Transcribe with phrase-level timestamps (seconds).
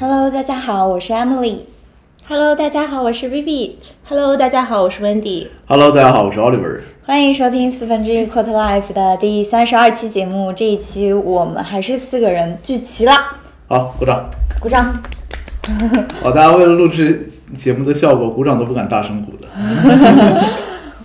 [0.00, 1.58] Hello，大家好，我是 Emily。
[2.26, 3.72] Hello，大家好，我是 Vivi。
[4.08, 5.48] Hello，大家好，我是 Wendy。
[5.66, 6.80] Hello，大家好，我是 Oliver。
[7.04, 10.54] 欢迎收听四分之一 Quote Life 的第三十二期节目。
[10.54, 13.12] 这一期我们还是四个人聚齐了，
[13.68, 14.24] 好，鼓掌。
[14.58, 14.90] 鼓掌。
[16.24, 19.46] 哦，大家为了录制节目的效果，鼓掌都不敢大声鼓的。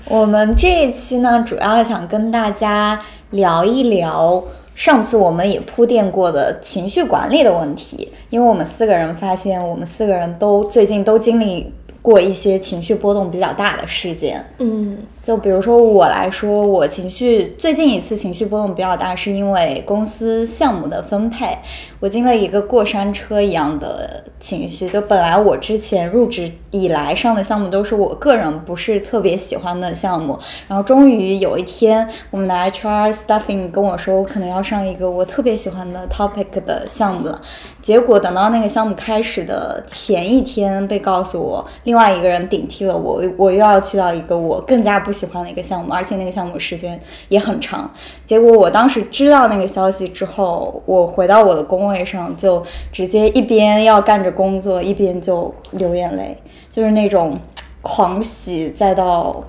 [0.07, 3.01] 我们这一期呢，主要想跟大家
[3.31, 4.43] 聊一聊
[4.75, 14.45] 上次我们也铺垫过的情绪管理的问题，因为我们四个人发现，我们四个人都最近都经历过一些情绪波动比较大的事件。
[14.59, 21.57] 嗯，就比如说我来说，我情绪最近一次情绪波动比较大，是因为公司项目的分配，
[21.99, 24.87] 我经历一个过山车一样的情绪。
[24.87, 37.41] 就本来我之前入职以来上的项目都是我个人不是特别喜欢的项目，然后终于有一天，我们的 HR staffing 跟我说，我可能要上一个我特别喜欢的 topic 的项目了。
[37.81, 46.99] 结果等到那个项目开始的前一天，被告诉我另外一个人顶替了我，我又要去到一个我更加不喜欢的一个项目，而且那个项目时间
[47.29, 47.89] 也很长。
[48.25, 56.37] 结果我当时知道那个消息之后，我回到我的工位上，就直接一边要干着工作，一边就流眼泪，
[56.69, 57.39] 就是那种
[57.81, 59.43] 狂喜再到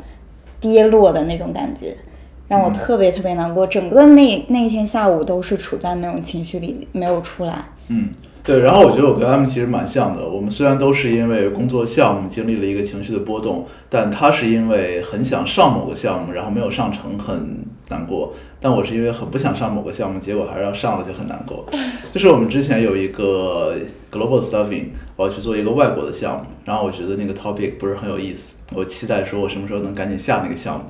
[0.61, 1.97] 跌落的那种感觉。
[2.49, 7.65] 让我特别特别难过，整个那那一天下午都是处在那种情绪里，没有出来。
[7.89, 8.11] 嗯，
[8.47, 8.61] 对。
[8.61, 10.27] 然后我觉得我跟他们其实蛮像的。
[10.27, 18.33] 我们虽然都是因为工作项目经历了一个情绪的波动，但他是因为很想上某个项目，然后没有上成，很难过。
[18.59, 21.65] 但我是因为很不想上某个项目，结果还是要上了，就很难过。
[22.13, 23.75] 就是我们之前有一个
[24.11, 30.85] global stuffing，我要去做一个外国的项目，然后我觉得那个 topic 不是很有意思，我期待说我什么时候能赶紧下那个项目。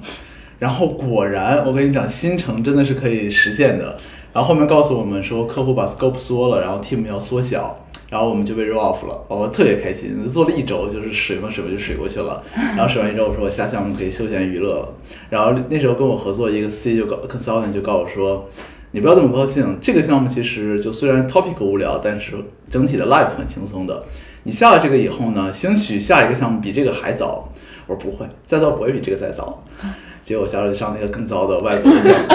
[0.58, 3.98] 然后果然，我跟你讲，新城真的是可以实现的。
[4.36, 7.74] 然后后面告诉我们说，客户把 scope 缩了，然后 team 要缩小，
[8.10, 9.18] 然后我们就被 roll off 了。
[9.28, 12.42] 我特别开心，做了一周，就是水嘛水嘛就水过去了。
[12.76, 14.94] 然后水完一周，我说我下项目可以休闲娱乐了。
[15.30, 18.46] 然后那时候跟我合作一个 C 就告 consultant 就告诉我说，
[18.90, 22.34] 你不要这么高兴，这个项目其实就虽然 topic 无聊，但是
[22.68, 24.04] 整体的 life 很轻松的。
[24.42, 27.48] 你下了这个以后呢，兴许下一个项目比这个还早。
[27.86, 29.64] 我说不会，再早不会比这个再早。
[30.26, 32.26] 结果下周就上那个更糟的外国的项目，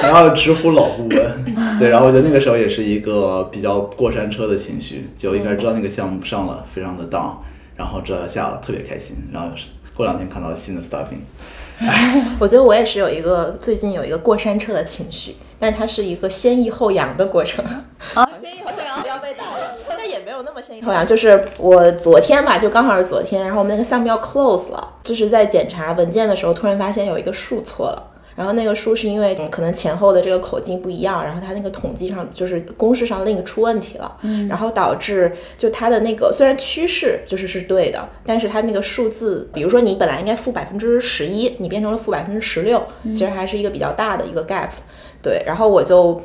[0.00, 7.34] 然后直呼老顾问，对，然后我觉得那个时候也是一个比较过山车的情绪，就应该知道那个项目上了，非常的 down，
[7.76, 9.50] 然后知道要下了，特别开心，然后
[9.94, 11.20] 过两天看到了新的 stuffing，
[12.38, 17.62] 我觉得我也是有一个最近有一个过山车的情绪，但是它是一个先抑后扬的过程。
[18.14, 19.98] 啊，先抑后扬不要被打断，但
[20.74, 21.06] 也没有那么先抑后扬。
[21.06, 28.12] 就是我昨天吧，就刚好是昨天，然后我们那个项目要 close 了，就是在检查文件的时候，突然发现有一个数错了。
[28.34, 44.68] 然后那个数是因为可能前后的这个口径不一样，然后它那个统计上就是公式上 link 出问题了，嗯，然后导致就它的那个虽然趋势就是是对的，但是它那个数字，比如说你本来应该负百分之十一，你变成了负百分之十六，其实还是一个比较大的一个 gap，
[45.22, 46.20] 对，然后我就。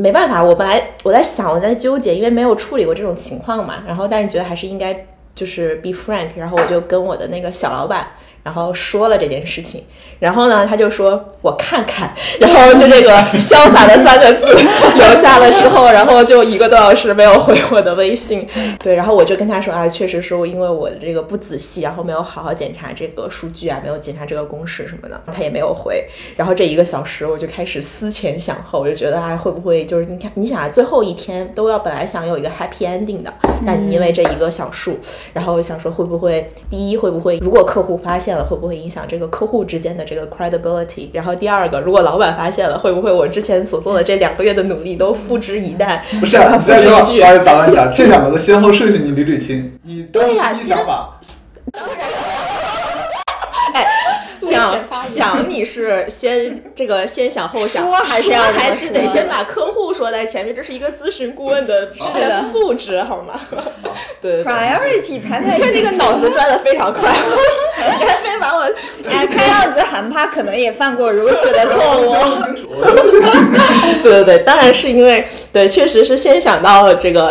[0.00, 8.08] 没办法，我本来我在想，我在纠结，因为没有处理过这种情况嘛，然后但是觉得还是应该就是 be frank，然后我就跟我的那个小老板，
[8.50, 9.84] 然后说了这件事情，
[10.18, 14.44] 然后呢，他就说我看看，然后就这个 潇洒的三个字
[14.98, 18.44] 留下了之后，然后就一个多小时没有回我的微信，
[18.82, 33.32] 对，然后我就跟他说啊，确实是我因为我这个不仔细，然后没有好好检查这个数据啊，没有检查这个公式什么的，他也没有回，然后这一个小时我就开始思前想后，我就觉得啊，会不会就是你看，你想啊，最后一天都要本来想有一个 happy ending 的，
[33.64, 34.98] 但你因为这一个小数，
[35.32, 41.08] 然后我想说会不会第一会不会如果客户发现了，会不会影响这个客户之间的这个 credibility？
[41.12, 45.98] 然后第二个，如果老板发现了，会不会我之前所做的这两个月的努力都付之一旦？
[46.20, 50.76] 不是，你再说，我要打断一下，这两个的先后顺序你捋捋清，你对呀，先
[54.20, 63.40] 想想想你是先 这个先想后想，还是要还是得先把客户说在前面，这是一个咨询顾问的这个素质，好吗？
[64.20, 67.10] 对，priority 排排，你看这个脑子转的非常快，
[67.98, 68.70] 你还非把我，
[69.08, 72.16] 哎，看样子韩帕可能也犯过如此的错误。
[74.02, 77.30] 对对对，当然是因为对，确实是先想到了这个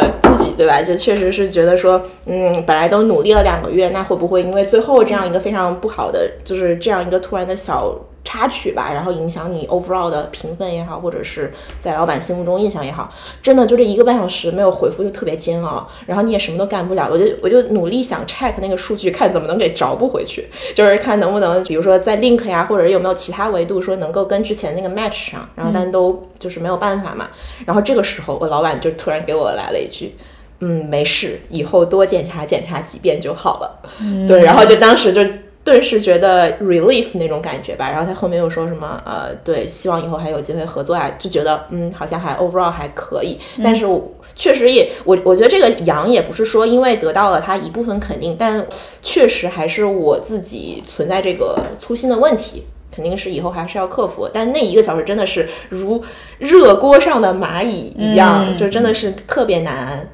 [0.60, 0.82] 对吧？
[0.82, 13.10] 就确实是觉得说，嗯，本来都努力了两个月，那会不会因为最后这样一个非常不好的，就是这样一个突然的小插曲吧，然后影响你 overall 的评分也好，或者是在老板心目中印象也好，
[13.42, 27.30] 真的就这一个半小时没有回复就特别煎熬，然后你也什么都干不了，我就我就努力想 check 那个数据，看怎么能给找补回去，就是看能不能比如说在 link 呀，或者有没有其他维度说能够跟之前那个 match 上，然后但都就是没有办法嘛，
[27.66, 30.14] 然后这个时候我老板就突然给我来了一句。
[30.60, 33.80] 嗯，没事，以后多检查检查几遍就好了。
[34.28, 35.22] 对，然后就当时就
[35.64, 37.90] 顿时觉得 relief 那种感觉吧。
[37.90, 43.38] 然后他后面又说什么呃，对，希望以后还有机会合作啊，就觉得嗯，好像还 overall 还可以。
[43.64, 48.66] 但是我确实也我我觉得这个阳也不是说因为得到了他一部分肯定，但
[49.02, 52.64] 确实还是我自己存在这个粗心的问题。
[52.92, 56.04] 肯定是以后还是要克服，但那一个小时真的是如
[56.40, 60.06] 热锅上的蚂蚁一样，嗯就真的是特别难。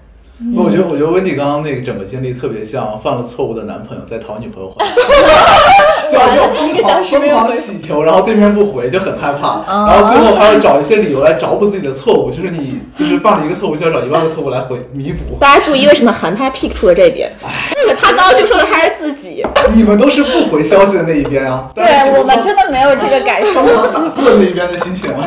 [0.56, 4.86] 我觉得，我觉得温迪刚刚那个整个经历特别像犯了错误的男朋友在讨女朋友欢，
[6.12, 15.38] 就就疯一个小狂疯狂时没祈求，然后对面不回就很害怕，哦然后最后还要找一些理由来找补自己的错误，就是你就是犯了一个错误，就要找一万个错误来回弥补。
[15.40, 17.32] 大家注意，为什么韩派 pick 出了这一点？
[17.72, 19.42] 这个他刚刚就说的还是自己，
[19.74, 21.86] 你们都是不回消息的那一边啊，对
[22.20, 23.66] 我们真的没有这个感受。
[23.94, 25.26] 打破那一边的心情啊。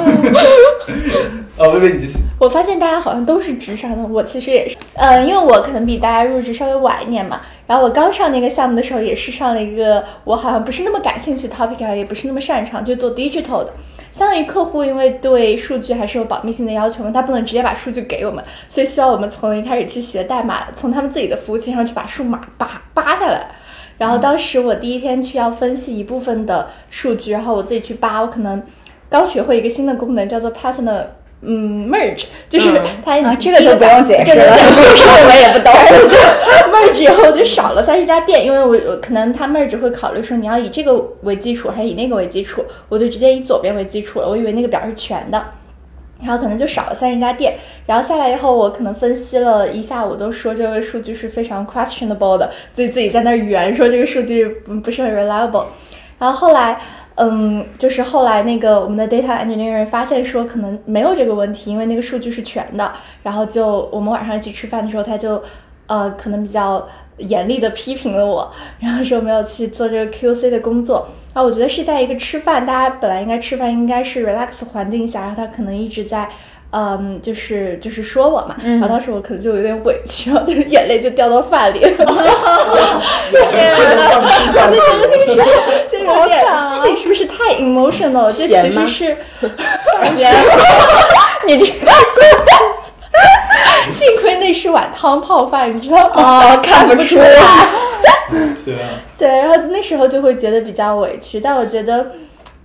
[1.59, 2.21] 啊，薇薇，你继续。
[2.39, 7.41] 我发现大家好像都是直上的，我其实也是，嗯，因为我可能比大家入职稍微晚一点嘛。
[7.67, 13.73] 然后我刚上那个项目的时候，也是上了一个我好像不是那么感兴趣的 topic，也不是那么擅长，就做 digital 的。
[14.13, 23.49] 相当于客户因为对数据还是有保密性的要求嘛，他不能直接把数据给我们，所以需要我们从零开始去学代码，从他们自己的服务器上去把数码扒扒下来。
[23.99, 28.63] 然后当时我第一天去要分析一部分的数据，然后我自己去扒，我可能
[29.11, 31.05] 刚学会一个新的功能叫做 personal。
[31.41, 35.73] 嗯，merge 就是嗯它、啊，这个就不用解释了，这个我们也不懂。
[36.73, 45.43] merge 以后就少了三十家店，因为我我可能它 merge 会考虑说你要以这个为基础还是以那个为基础，我就直接以左边为基础了，我以为那个表是全的。
[46.21, 47.55] 然后可能就少了三十家店，
[47.87, 55.67] 然后下来以后，我可能分析了一下午，都说这个数据是非常 questionable 的，自己自己在那儿圆说这个数据不不是很 reliable。
[56.19, 56.77] 然后后来，
[57.21, 62.93] 嗯，就是后来那个我们的 data engineer 发现说可能没有这个问题，因为那个数据是全的。
[63.25, 65.43] 然后就我们晚上一起吃饭的时候，他就
[65.89, 68.49] 呃可能比较严厉的批评了我，
[68.79, 71.09] 然后说没有去做这个 QC 的工作。
[71.35, 76.29] 然后我觉得是在一个吃饭，大家本来应该吃饭应该是 relax 环境下，然后他可能一直在。
[76.71, 81.91] 嗯，就是就是说我嘛，然后当时我可能就有点委屈，然后就眼泪就掉到饭里了。
[81.99, 85.58] 我就觉得那个时候就有点自己是不是
[87.29, 88.27] 太 emotional？
[88.27, 89.17] 这其实是
[91.47, 91.93] 你这个
[93.97, 96.55] 幸亏那是碗汤泡饭，你知道吗？
[96.55, 97.29] 哦，看不出来。
[99.19, 102.13] 对，然后那时候就会觉得比较委屈，但我觉得，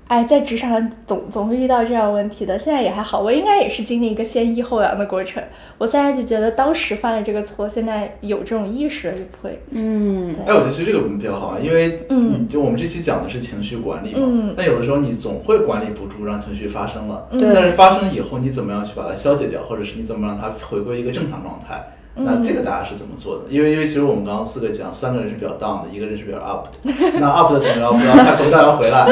[0.07, 2.59] 哎，在职场上总总会遇到这样问题的。
[2.59, 5.41] 现在也还好，我应该也是经历一个先抑后扬的过程。
[5.77, 9.59] 我现在就觉得当时犯了这个错，现在有这种意识了就不会。
[9.71, 21.81] 嗯，哎，我觉得其实这个比较好啊，因为嗯就我们这期讲的是情绪管理嘛，嗯但有的时候你总会管理不住，让情绪发生了，对但是发生以后你怎么样去把它消解掉，或者是你怎么让它回归一个正常状态？
[22.15, 23.45] 那这个大家是怎么做的？
[23.49, 26.93] 因为因为其实我们刚刚四个讲，三个人是比较 down 的，一个人是比较 up 的。
[27.19, 29.05] 那 up 的总要不要太膨胀要回来，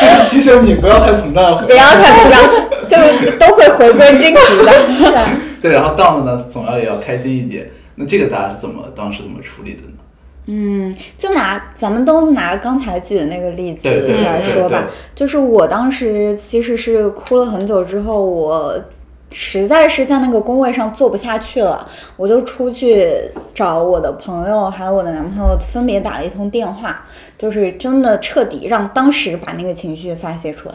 [0.00, 1.66] 就 是提醒你不要太膨胀要回来。
[1.68, 2.42] 不要太膨胀，
[2.88, 2.96] 就
[3.38, 4.72] 都会回归均值的。
[4.90, 5.28] 是啊，
[5.62, 7.70] 对，然后 down 的呢，总要也要开心一点。
[7.94, 9.88] 那这个大家是怎么当时怎么处理的呢？
[10.46, 18.78] 嗯，就拿咱们都拿刚才举的那个例子对对对对来说吧，就是我当时其实是哭了很久之后，我
[19.30, 27.04] 实在是在那个工位上做不下去了，我就出去找我的朋友还有我的男朋友，分别打了一通电话，
[27.36, 30.74] 就是真的彻底让当时把那个情绪发泄出来。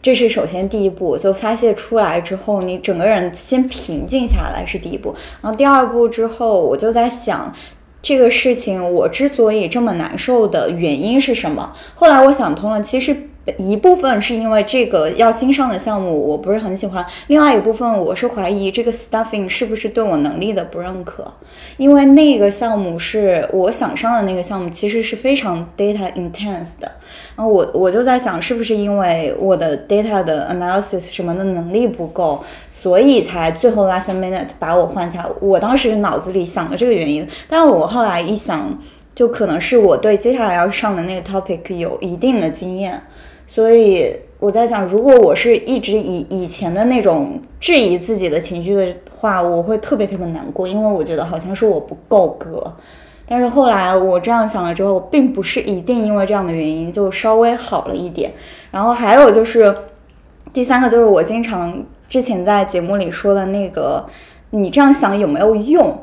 [0.00, 5.14] 这是首先第一步，就发泄出来之后，你整个人先平静下来是第一步。
[5.40, 7.52] 然后第二步之后，我就在想，
[8.02, 11.72] 这个事情我之所以这么难受的原因是什么？
[11.94, 13.16] 后来我想通了，其实
[13.58, 21.32] 一部分是因为这个要新上的项目我不是很喜欢，另外一部分我是怀疑这个 stuffing 是不是对我能力的不认可，
[21.76, 26.90] 因为那个项目是我想上的那个项目，其实是非常 data intense 的。
[27.34, 35.26] 然后我我就在想，是不是因为我的 data 的 analysis 什么的能力不够，所以才最后 last minute 把我换下。
[35.40, 38.78] 我当时脑子里想的这个原因，但我后来一想，
[39.14, 43.02] 就可能是我对接下来要上的那个 topic 有一定的经验，
[43.54, 52.72] 所以我在想，如果我是一直以以前的那种质疑自己的情绪的话，我会特别特别难过，因为我觉得好像是我不够格。
[53.28, 58.32] 但是后来我这样想了之后，并不是一定因为这样的原因，就稍微好了一点。
[58.70, 59.74] 然后还有就是，
[60.50, 64.02] 第三个就是我经常之前在节目里说的那个，
[64.48, 65.94] 你这样想有没有用？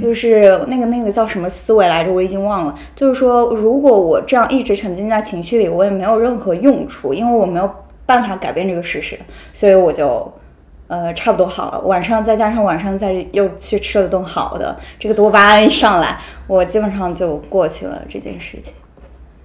[0.00, 2.74] 就是那个那个叫什么思维来着，我已经忘了。
[2.94, 7.70] 就是说，如果我这样一直沉浸在情绪里，我也没有任何用处，因为我没有
[8.06, 9.18] 办法改变这个事实，
[9.52, 10.32] 所以我就
[10.88, 11.80] 呃，差不多好了。
[11.80, 18.72] 晚上再加上晚上再又去吃了顿好的，这个多巴胺一上来，我基本上就过去了这件事情。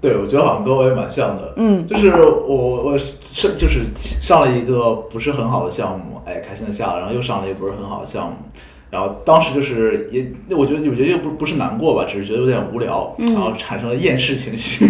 [0.02, 1.54] 对，我觉得好像跟我也蛮像的。
[1.58, 8.36] 嗯就是我我是就是上了一个不是很好的项目，哎，开心的下了，然后又上了一个不是很好的项目，
[8.92, 14.86] 然后当时就是也，我觉得我觉得又不不是难过吧，只是觉得有点无聊，然后产生了厌世情绪。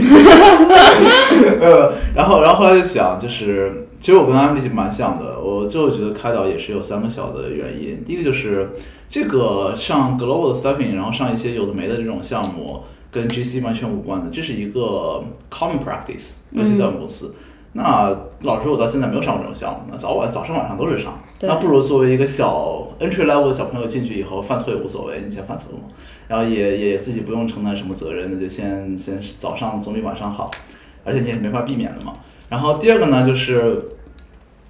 [1.62, 8.70] 呃， 然后然后后来就想，就是其实我跟他们蛮像的，我最后觉得开导也是有三个小的原因，第一个就是
[9.10, 12.84] 这个上 global 的 staffing，然后上一些有的没的这种项目。
[13.12, 17.34] 跟 GC 完全无关的，这是一个 common practice，尤其在我们公司。
[17.74, 21.20] 那老实说，我到现在没有上过这种项目，那早晚早上晚上都是上。
[21.40, 25.86] 对那不如作为一个小 entry level 的小朋友进去以后，犯错也无所谓，你先犯错嘛，
[26.28, 30.52] 然后也也自己不用承担什么责任，那就先先早上总比晚上好，
[31.04, 32.14] 而且你也没法避免的嘛。
[32.50, 33.90] 然后第二个呢，就是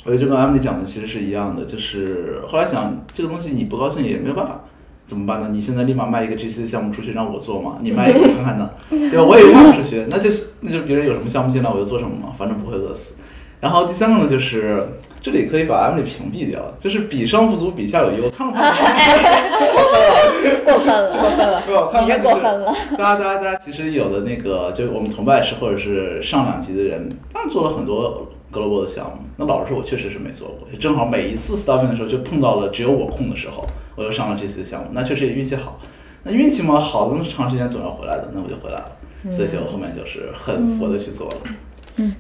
[0.06, 4.62] 我觉得就跟 Emily 讲的其实是一样的，就是后来想这个东西你不高兴也没有办法。
[5.08, 5.50] 怎么办呢？
[5.52, 7.80] 你现在立马卖一个 GC 的项目出去让我做嘛？
[7.82, 8.70] 你卖一个 看看呢？
[8.92, 9.24] 对吧？
[9.24, 13.16] 我也卖不出去，那就那就别人有什么项目进来我就做什么嘛，反正不会饿死。
[13.60, 14.82] 然后第三个呢，就是
[15.22, 18.22] 这里可以把 Emily 屏蔽掉，就是比上不足，比下有余。
[18.22, 18.72] 我看了看，
[20.64, 22.74] 过分了，过分了，过分了你这过分了。
[22.98, 29.24] 大家大家大家其实有的那个，就是我们同拜师或者是上两级的人，他们做了很多 global 的项目。
[29.36, 33.66] 那老实说，我确实是没做过，正好每一次 staffing 的时候就碰到了只有我空的时候。
[33.96, 35.78] 我又上了这次项目，那确实也运气好。
[36.24, 38.92] 那运气嘛，好那么长时间总要回来的，那我就回来了。
[39.30, 41.36] 所以就后面就是很佛的去做了。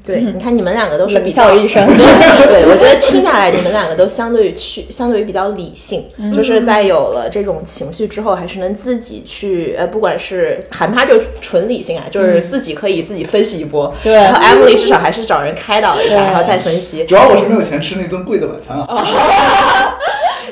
[0.05, 6.05] 对，你看你们两个都是冷比较笑一声对， 我觉得听下来，你们两个都相对于去，相对于比较理性，
[6.35, 13.93] 就是在有了这种情绪之后，还是能自己去，呃，不管是韩趴就纯理性啊，就是自己可以自己分析一波。
[14.03, 17.03] 对然后 Emily 至少还是找人开导一下，然后再分析。
[17.05, 19.05] 主要我是没有钱吃那顿贵的晚餐啊。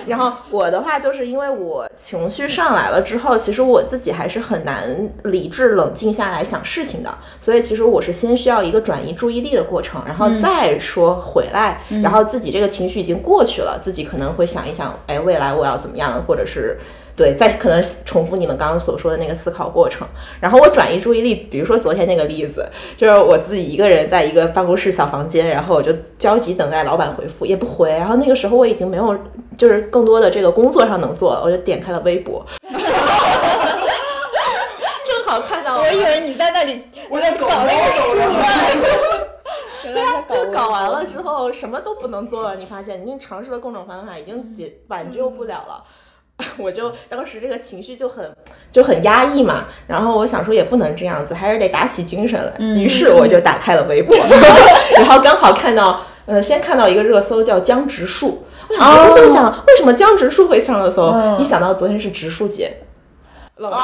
[0.07, 16.77] 然后我的话就是因为我情绪上来了之后，其实我自己还是很难理智冷静下来想事情的，所以其实我是先需要一个转移注意力的过程，然后再说回来，然后自己这个情绪已经过去了，自己可能会想一想，哎，未来我要怎么样，或者是。
[17.17, 20.07] 对，再可能重复你们刚刚所说的那个思考过程，
[20.39, 29.17] 然后我转移注意力，比如说昨天那个例子，就是我自己一个人在一个办公室小房间，然后我就焦急等待老板回复，也不回，然后那个时候我已经没有
[29.57, 32.77] 就是更多的这个工作上能做了，我就点开了微博， 正
[35.25, 38.15] 好看到我以为你在那里，我在搞搞那个书
[39.91, 45.83] 对啊，就搞完了之后什么都不能做了，你发现你尝试了各种方法，已经解挽救不了了。
[46.57, 48.31] 我就当时这个情绪就很
[48.71, 52.53] 就很压抑嘛，然后我想说也不能这样子，还是得打起精神来。
[52.59, 54.15] 于是我就打开了微博，
[54.95, 61.11] 然后刚好看到，呃，先看到一个热搜叫江直树，我想说，我心想为什么江直树会上热搜？
[61.39, 62.81] 一想到昨天是植树节，
[63.55, 63.71] 冷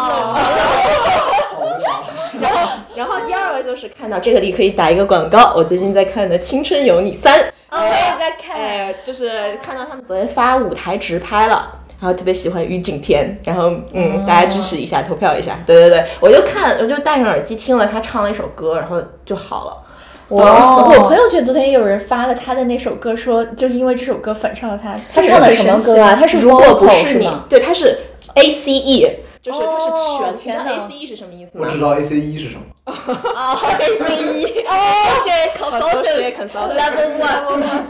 [2.39, 7.39] 然后，然后第二个就是看到这个里可以打一个广告，我最近在看的《青春有你三》，
[7.71, 8.55] 我也在看。
[8.59, 11.79] 哎，就是看到他们昨天发舞台直拍了。
[12.03, 15.57] 然后特别喜欢于景天，然后嗯，大家支持一下，投票一下。
[15.65, 19.77] 对对对，我就看，我就戴上耳机听了他唱了一首歌，然后就好了。
[20.35, 24.99] 哇我朋友圈昨天也有人发了他的那首歌，说就是因为这首歌粉上了他。
[25.13, 26.17] 他唱的什么歌啊？
[26.19, 27.97] 他是如果不是你吗？，对，他是
[28.33, 29.07] A C E，
[29.41, 29.85] 就是他是
[30.19, 31.65] 全全天哪你知道 A C E 是什么意思吗？
[31.65, 32.63] 我知道 ACE 是什么。
[33.33, 34.73] 啊，A C E，哦，
[35.23, 35.29] 是
[35.63, 37.83] Associate consultant consultant level one。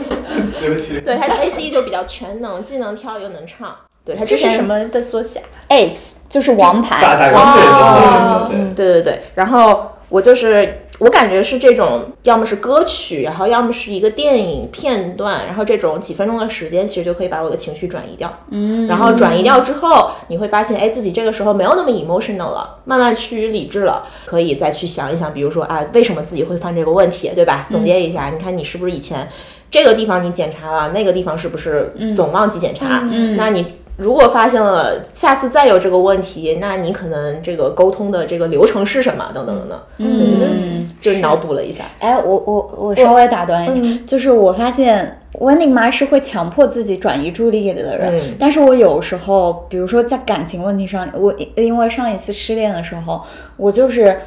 [0.60, 1.02] 对不起。
[1.02, 3.76] 对，他的 A C E 就比较全能，既能跳又能唱。
[4.06, 8.74] 对它这是什么的缩写？Ace 就是王牌，对对对对。
[8.76, 18.32] 对对对，然后我就是我感觉是这种，要么是歌曲，然后要么是一个电影片段，然后这种几分钟的时间，其实就可以把我的情绪转移掉。
[18.50, 27.68] 嗯，然后转移掉之后，你会发现，哎，自己这个时候没有那么 emotional 了，慢慢趋于理智了，可以再去想一想，比如说啊，为什么自己会犯这个问题，对吧？
[27.70, 29.30] 总结一下，你看你是不是以前
[29.72, 33.08] 这个地方你检查了，那个地方是不是总忘记检查？
[33.10, 33.66] 嗯，那你。
[33.96, 39.30] 如果发现了，下次再有这个问题，那你可能这个沟通的这个流程是什么？
[39.34, 41.84] 等等等等，对对对，就脑补了一下。
[42.00, 53.22] 哎，我我我稍微打断一下，就是我发现 Wendy 妈是会强迫自己转移注意力的人，嗯但是我有时候，比如说在感情问题上，我因为上一次失恋的时候，
[53.58, 54.18] 我就是。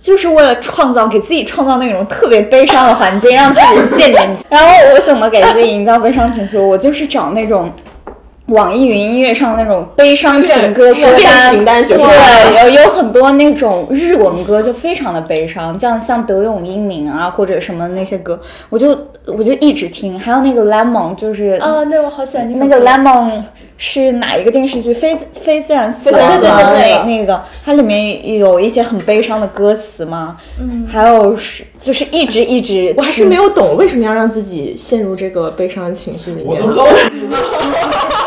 [0.00, 4.44] 就是为了创造给自己创造那种特别悲伤的环境，让自己陷进去。
[4.48, 6.56] 然后我怎么给自己营造悲伤情绪？
[6.56, 7.68] 我就是找那种
[8.48, 18.40] 网易云音乐上那种悲伤情歌歌单，情单就是对，有有很多那种日文歌就非常的悲伤，像像德永英明啊或者什么那些歌，
[18.70, 23.42] 我就我就一直听，还有那个 Lemon 就是啊，对我好喜欢那个 Lemon
[23.76, 24.94] 是哪一个电视剧？
[24.94, 36.46] 非非自然死自然亡的那那个，它里面有一些很悲伤的歌词嘛，嗯，还有是就是一直一直，我还是没有懂为什么要让自己陷入这个悲伤的情绪里面。
[36.46, 38.17] 我都告诉你了，没有，我我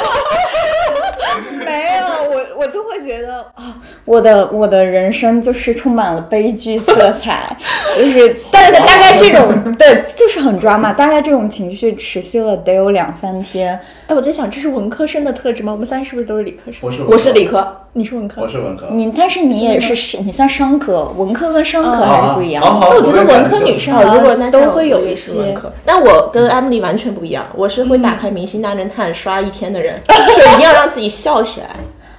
[2.82, 7.56] 就会觉得啊，我的我的人生就是充满了悲剧色彩，
[7.96, 13.80] 就是大概大概这种对，就是很抓嘛，大概这种情绪持续了得有两三天。
[14.08, 15.72] 哎，我在想这是文科生的特质吗？
[15.72, 16.80] 我们三是不是都是理科生？
[16.82, 18.88] 我是我是理，科，你是文科我，是文科。
[18.92, 31.68] 你但是你也是是，你算商科，文科跟商科还是不一样那我觉得文科女生哦，如果那都会有一些科，但我跟 Emily 完全不一样，我是会打开《明星大侦探》刷一天的人，就一定要让自己笑起来。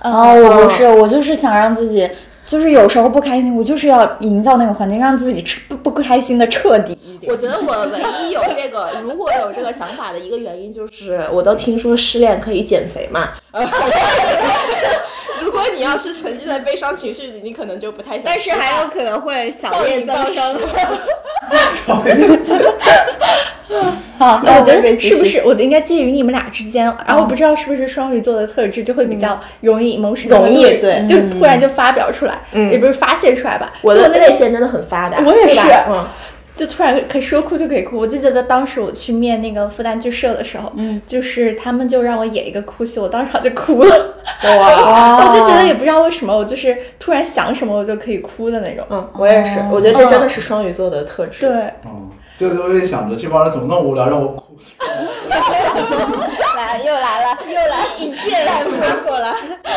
[0.03, 2.11] 哦，我不是，我就是想让自己，
[2.47, 7.33] 就是有时候不开心，我就是要营造那个环境，让自己彻不不开心的彻底一点。
[7.33, 13.31] 我觉得我唯一有这个，如果有这个想法的一个原因，就是我都听说失恋可以减肥嘛。
[15.43, 18.23] 如果你要是沉浸在悲伤情绪里，你可能就不太想。
[18.25, 20.59] 但是还有可能会小叶增生。
[24.19, 26.85] 好，那我觉得是不是我应该介于你们俩之间？
[27.07, 32.39] 然后我不知道是不是双鱼座的特质就会比较容易 emotional，容易就对就突然就发表出来，
[32.71, 33.73] 也不是发泄出来吧。
[33.83, 35.59] 我的内线真的很发达，我也是
[35.89, 36.07] 嗯，
[36.65, 37.99] 就突然可以说哭就可以哭。
[37.99, 44.15] 我就觉得当时我去面那个复旦剧社的时候，嗯，就是他们就让我演一个哭戏，我当场就哭了。
[44.45, 48.87] 哇， 我就觉得也不知道为什么，我就是突然想什么我就可以哭的那种。
[48.91, 51.41] 嗯，我也是，我觉得这真的是双鱼座的特质。
[51.41, 51.51] 对，
[51.85, 54.57] 嗯，就就会想着这帮人怎么那么无聊，让我哭。
[56.67, 59.35] 来又来了，又来一剑来戳过来。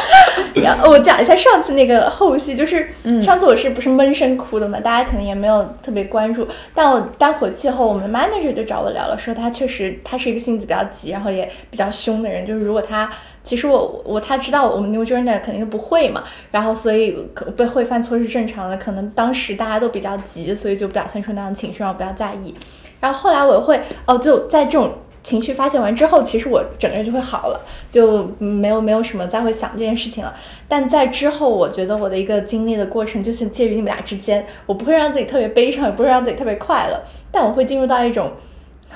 [0.63, 2.87] 然后我讲一下上次那个后续，就是
[3.21, 4.79] 上次我是不是闷声哭的嘛？
[4.79, 12.45] 大家可能也没有特别关注，但我待回去后，我们的 manager 就找我聊了，说他确实他是一个性子比较急，然后也比较凶的人。
[12.45, 13.09] 就是如果他
[13.43, 22.55] 其实我我他知道我们 New Journey 肯定都不会嘛，然后所以可被会犯错是正常的，可能当时大家都比较急，所以就表现出那样的情绪，让我不要在意。
[23.01, 24.91] 然后后来我会哦，就在这种
[25.25, 27.59] 情绪发泄完之后，其实我整个人就会好了，
[27.89, 30.33] 就嗯没有没有什么再会想这件事情了。
[30.67, 38.31] 但在之后，我觉得我的一个经历的过程就是介于你们俩之间，我不会让自己特别悲伤，也不会让自己特别快乐，但我会进入到一种。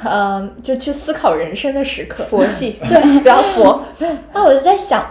[0.01, 3.83] 嗯，就去思考人生的时刻，佛系对， 比较佛。
[4.31, 5.05] 那我就在想，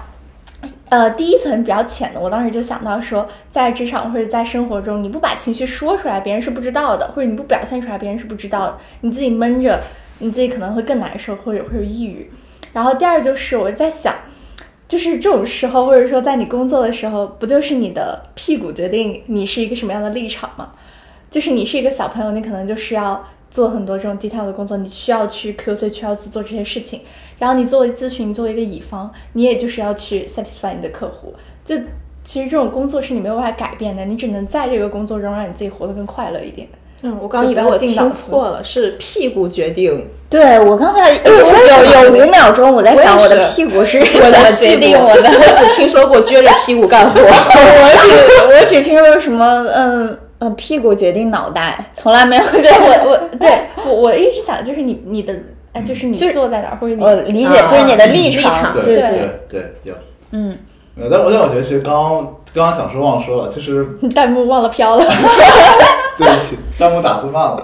[0.89, 8.79] 呃，第一层比较浅的，我当时就想到说，在职场或者在生活中，你不把情绪说出来，别人是不知道的；或者你不表现出来，别人是不知道的。
[9.03, 9.79] 你自己闷着，
[10.19, 12.31] 你自己可能会更难受，或者会有抑郁。
[12.73, 14.15] 然后第二就是我在想，
[14.87, 20.73] 就是这种时候，或者说在你工作的时候，不就是你的屁股决定你是一个什么样的立场吗？
[21.31, 27.01] 就是你是一个小朋友，你可能就是要做很多这种 detail 的工作，你需要去 QC，需要去做这些事情。
[27.39, 31.35] 然后你作为咨询，作为一个乙方，你也就是要去 satisfy 你的客户。
[31.65, 31.77] 就
[32.25, 36.69] 其实这种工作是你没有办法改变的，你只能在这个工作中让你自己活得更快乐一点。
[37.03, 40.07] 嗯，我刚以为我听错了，是屁股决定。
[40.31, 47.19] 对我刚才有有有五秒钟我在想我的屁股是我怎么决定我的， 我只听说过撅着屁股干活。
[47.23, 55.35] 我只 我只听说什么嗯嗯屁股决定脑袋，从来没有觉得我我对我我一直想就是你你的
[55.73, 59.95] 哎就是你坐在哪儿或者你我理解就是你的立立场对对对对，有。
[60.33, 60.59] 嗯，
[61.01, 65.05] 呃但我但我觉得其实刚刚刚刚想说忘了说了，就是弹幕忘了飘了。
[66.19, 67.63] 对不起，弹幕打字慢了。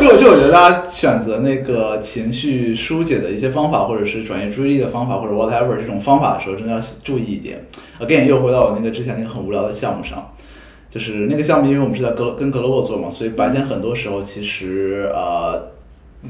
[0.00, 7.64] 就就我觉得大家选择那个情绪疏解的一些方法，或者是转移注意力的方法，或者 whatever 这种方法的时候，真的要注意一点。
[8.00, 10.34] again 又回到我那个之前那个很无聊的项目上，
[10.90, 15.70] 就是那个项目，因为我们是在格跟 Global 做嘛，所以白天很多时候其实呃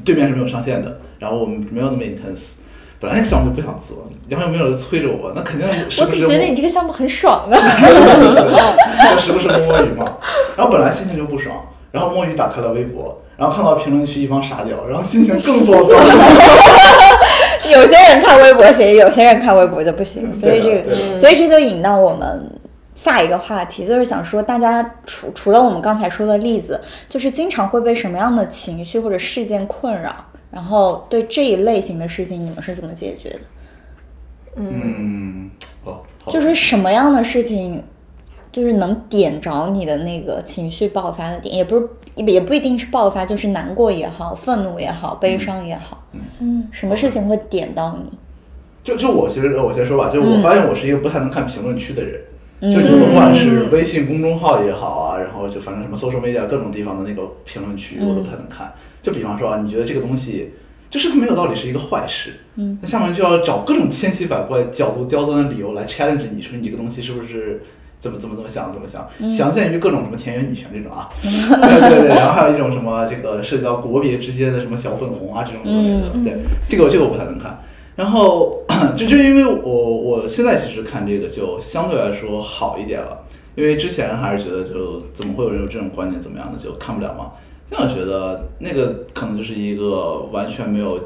[0.03, 2.55] 对面是没有上线的，然后我们没有那么 intense。
[2.99, 3.97] 本来那个项目就不想做，
[4.29, 7.57] 然后又没有人催着我，那肯定时我怎么觉得你这个项目很爽呢？
[7.59, 7.99] 是是
[8.33, 10.13] 是，就时不时摸摸鱼嘛。
[10.55, 11.55] 然后本来心情就不爽，
[11.91, 15.95] 然后摸鱼打开了微博，然后看到评论区一帮傻屌，然后心情更暴躁。
[17.67, 22.49] 有些人看微博行，有些人看微博就不行，所以这个，所以这就引到我们
[22.93, 26.79] 下一个话题，就是想说，大家除除了我们刚才说的例子，
[27.09, 30.13] 就是经常会被什么样的情绪或者事件困扰，
[30.55, 33.39] 然后对这一类型的事情，你们是怎么解决的？
[34.55, 35.51] 嗯，
[35.83, 37.83] 哦，就是什么样的事情，
[38.53, 46.01] 就是能点着你的那个情绪爆发的点，也不是也不一定是爆发，就是难过也好，愤怒也好，悲伤也好，
[46.39, 48.17] 嗯，什么事情会点到你？
[48.81, 52.21] 就就我其实我先说吧，就是我发现我是一个不太能看评论区的人。
[52.61, 58.73] 就你甭管是微信公众号也好啊，然后就反正什么 social media 各种地方的那个评论区，我都不太能看。
[59.05, 60.49] 就比方说啊，你觉得这个东西，
[60.89, 67.61] 就是它没有道理是一个坏事，嗯，那下面就要找各种千奇百怪、角度刁钻的理由来 challenge 你说你这个东西是不是
[67.99, 77.61] 怎么怎么怎么想怎么想，详见于各种什么田园女权这种啊， 对对对，然后还有一种什么这个涉及到国别之间的什么小粉红啊这种之类的，对，这个这个我不太能看。
[77.95, 78.63] 然后
[78.97, 83.23] 就就因为我我现在其实看这个就相对来说好一点了，
[83.55, 87.31] 因为之前还是觉得就怎么会有人有这种观点怎么样的就看不了嘛。
[87.69, 90.99] 现在觉得那个可能就是一个完全没有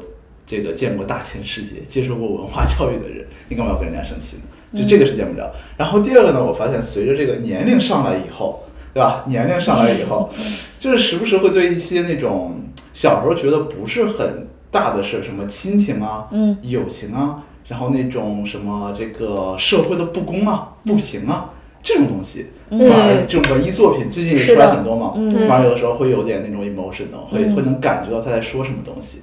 [0.46, 4.42] 这个见过大千世界、接受过文化教育的人，你干嘛要跟人家生气呢？
[4.78, 5.52] 就这个是见不了。
[5.76, 8.62] 然后第二个呢，我发现随着这个年龄上来以后，
[8.94, 9.24] 对吧？
[9.26, 10.30] 年龄上来以后，
[10.78, 12.60] 就是时不时会对一些那种
[12.92, 14.46] 小时候觉得不是很。
[14.72, 21.50] 大的事什么亲情啊，嗯，友情啊，然后那种什么这个社会的不公啊、不平啊，
[21.82, 25.14] 这种东西，反而这种文艺作品最近也出来很多嘛，
[25.48, 29.22] 反而有的时候会有点那种 emotion 的，会会能感觉到他在说什么东西。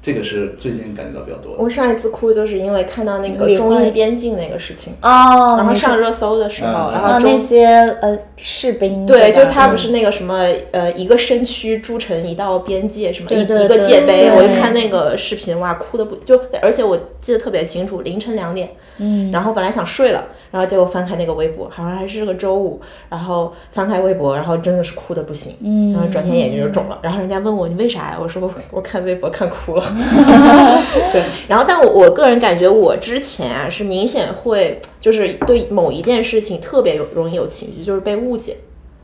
[0.00, 1.62] 这个是最近感觉到比较多的。
[1.62, 7.66] 我上一次哭就是因为看到那个中印边境那个事情哦，然后上热搜的时候，然后那些
[8.00, 28.18] 呃士兵对，就他不是那个什么呃一个身躯铸成一道边界什么一一个界碑，我就看那个视频哇哭的不就，而且我记得特别清楚，凌晨两点，嗯，然后本来想睡了，然后结果翻开那个微博，好像还是个周五，然后翻开微博，然后真的是哭的不行，嗯，然后转天眼睛就肿了，然后人家问我你为啥呀？
[28.20, 29.82] 我说我我看微博看哭了。
[31.12, 38.56] 对，然后但我我个人感觉，我之前啊是明显会就是对某一件事情特别有容易有情绪，就是被误解。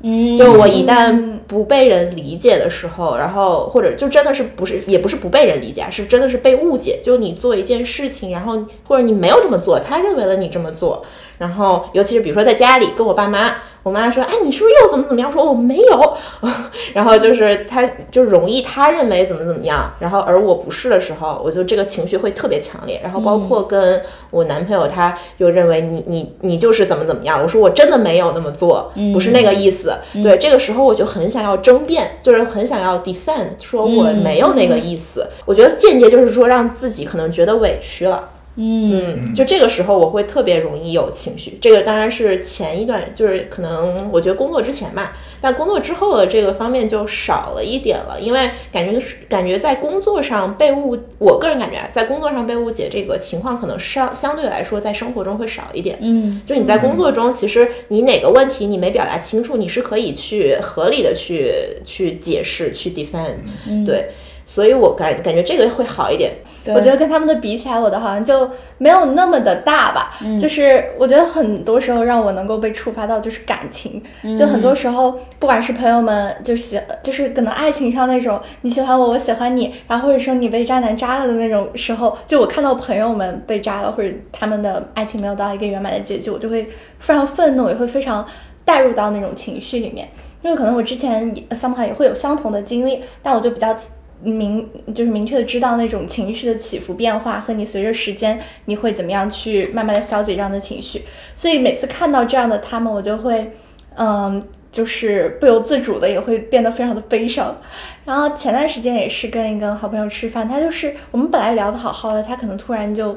[0.07, 7.01] 嗯，就我一旦不被人理解的时候，然后或者就真的是不是也不是不被人理解，是真的是被误解。
[7.03, 11.03] 就你做一件事情，然后或者你没有这么做，他认为了你这么做。
[11.39, 16.17] 然后，尤其是比如说在家里跟我爸妈，我妈说：“哎，你是不是又怎么怎么样？”说：“我没有。”
[16.95, 23.01] 然后就是他就容易他认为怎么怎么样，然后而我不是的时候，我就这个情绪会特别强烈。
[23.03, 27.43] 然后包括跟我男朋友，他又认为你你你就是怎么怎么样。
[27.43, 29.93] 我说我真的没有那么做，不是那个意思。
[30.23, 35.27] 对，这个时候我就很想要争辩，就是很想要 defend，说我没有那个意思。
[35.45, 38.31] 我觉得间接就是说让自己可能觉得委屈了。
[38.57, 41.59] 嗯，就这个时候我会特别容易有情绪。
[41.61, 55.99] 这个当然是前一段，就是可能我觉得工作之前吧，但工作之后的这个方面就少了一点了，因为感觉感觉在工作上被误，我个人感觉啊，在工作上被误解这个情况可能相相对来说在生活中会少一点。
[56.01, 61.53] 嗯，就你在工作中，其实你哪个问题你没表达清楚，你是可以去合理的去
[61.85, 63.85] 去解释去 defend。
[63.85, 64.11] 对。
[64.47, 66.33] 所以我感感觉这个会好一点。
[66.67, 70.19] 我觉得跟他们的比起来，我的好像就没有那么的大吧。
[70.41, 74.03] 就是我觉得很多时候让我能够被触发到就是感情，
[74.39, 86.67] 就很多时候不管是朋友们就喜，就是可能爱情上那种你喜欢我，我喜欢你，然后或者说你被渣男渣了的那种时候，就我看到朋友们被渣了，或者他们的爱情没有到一个圆满的结局，我就会
[86.99, 88.27] 非常愤怒，也会非常
[88.65, 90.09] 带入到那种情绪里面。
[90.41, 93.77] 因为可能我之前 somehow 也会有相同的经历，但我就比较。
[94.23, 101.03] 明就是明确的知道那种情绪的起伏变化和你随着时间你会怎么样去慢慢的消解这样的情绪，
[101.35, 103.53] 所以每次看到这样的他们，我就会，
[103.97, 107.57] 嗯，就是不由自主的也会变得非常的悲伤。
[108.05, 113.17] 然后前段时间也是跟一个好朋友吃饭，他就是我们本来聊的好好的，他可能突然就，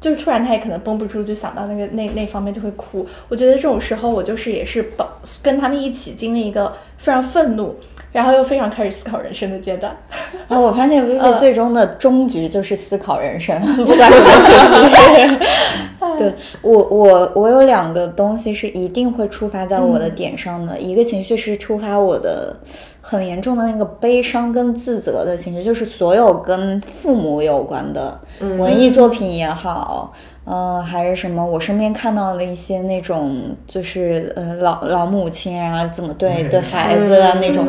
[0.00, 3.06] 就是突然他也可能绷不住，就想到那个那那方面就会哭。
[3.28, 4.90] 我觉得这种时候我就是也是
[5.42, 7.76] 跟他们一起经历一个非常愤怒。
[8.12, 9.96] 然后又非常开始思考人生的阶段，
[10.48, 15.44] 然后我发现 Vivi 最终的终局就是思考人生， 不管什么情绪。
[16.18, 22.54] 对我，我我有两个东西是一定会触发在我的点上的，一个情绪是触发我的
[23.10, 28.20] 很严重的那个悲伤跟自责的情绪，就是所有跟父母有关的
[28.56, 30.12] 文艺作品也好。
[30.44, 31.44] 呃，还是什么？
[31.44, 37.66] 我身边看到了一些那种，就是呃，老老母亲啊，怎么对对孩子啊那种，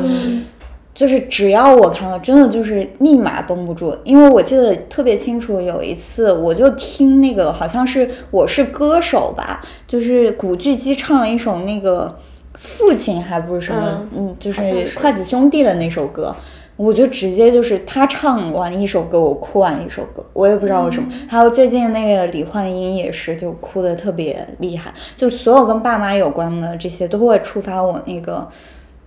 [0.93, 3.97] 就是只要我看到，真的就是立马绷不住。
[4.03, 12.15] 因为我记得特别清楚，有一次我就听那个，好像是《我是歌手》吧，就是古巨基唱了一首那个
[12.61, 14.61] 父亲还不是什么，嗯，就是
[14.95, 16.35] 筷子兄弟的那首歌。
[16.77, 21.07] 我就直接就是他唱完一首歌，我哭完一首歌，我也不知道为什么。
[21.27, 24.91] 还有最近那个李焕英也是，就哭的特别厉害。
[25.17, 28.47] 就所有跟爸妈有关的这些，都会触发我那个，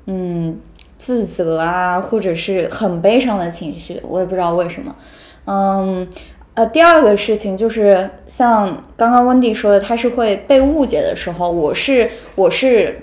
[0.07, 0.57] 嗯，
[0.99, 4.01] 自责啊，或者是很悲伤的情绪。
[4.09, 4.95] 我也不知道为什么。
[5.47, 6.07] 嗯，
[6.55, 13.01] 呃，第二个事情就是像刚刚温迪说的，他是会被误解的时候，我是我是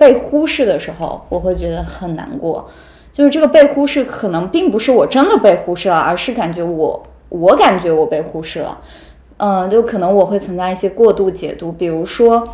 [0.00, 2.66] 被忽视的时候，我会觉得很难过。
[3.12, 8.80] 就是这个被忽视，可能并不是我真的被忽视了，而是感觉我我感觉我被忽视了。
[9.36, 12.48] 嗯，就可能我会存在一些过度解读，比如说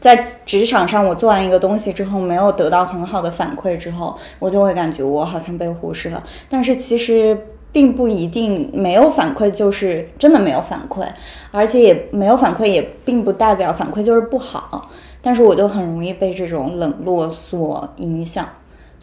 [0.00, 6.20] 在职场上，我做完一个东西之后没有得到很好的反馈之后，我就会感觉我好像被忽视了。
[6.48, 7.38] 但是其实
[7.70, 11.06] 并不一定没有反馈就是真的没有反馈，
[11.52, 14.90] 而且也没有反馈也并不代表反馈就是不好。
[15.24, 18.46] 但是我就很容易被这种冷落所影响，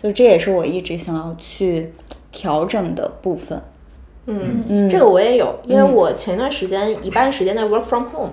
[0.02, 1.92] 就这也是我一直想要去
[2.32, 3.60] 调整的部分。
[4.28, 8.30] 嗯嗯这个我也有，因为我前段时间一半时间在 work from home，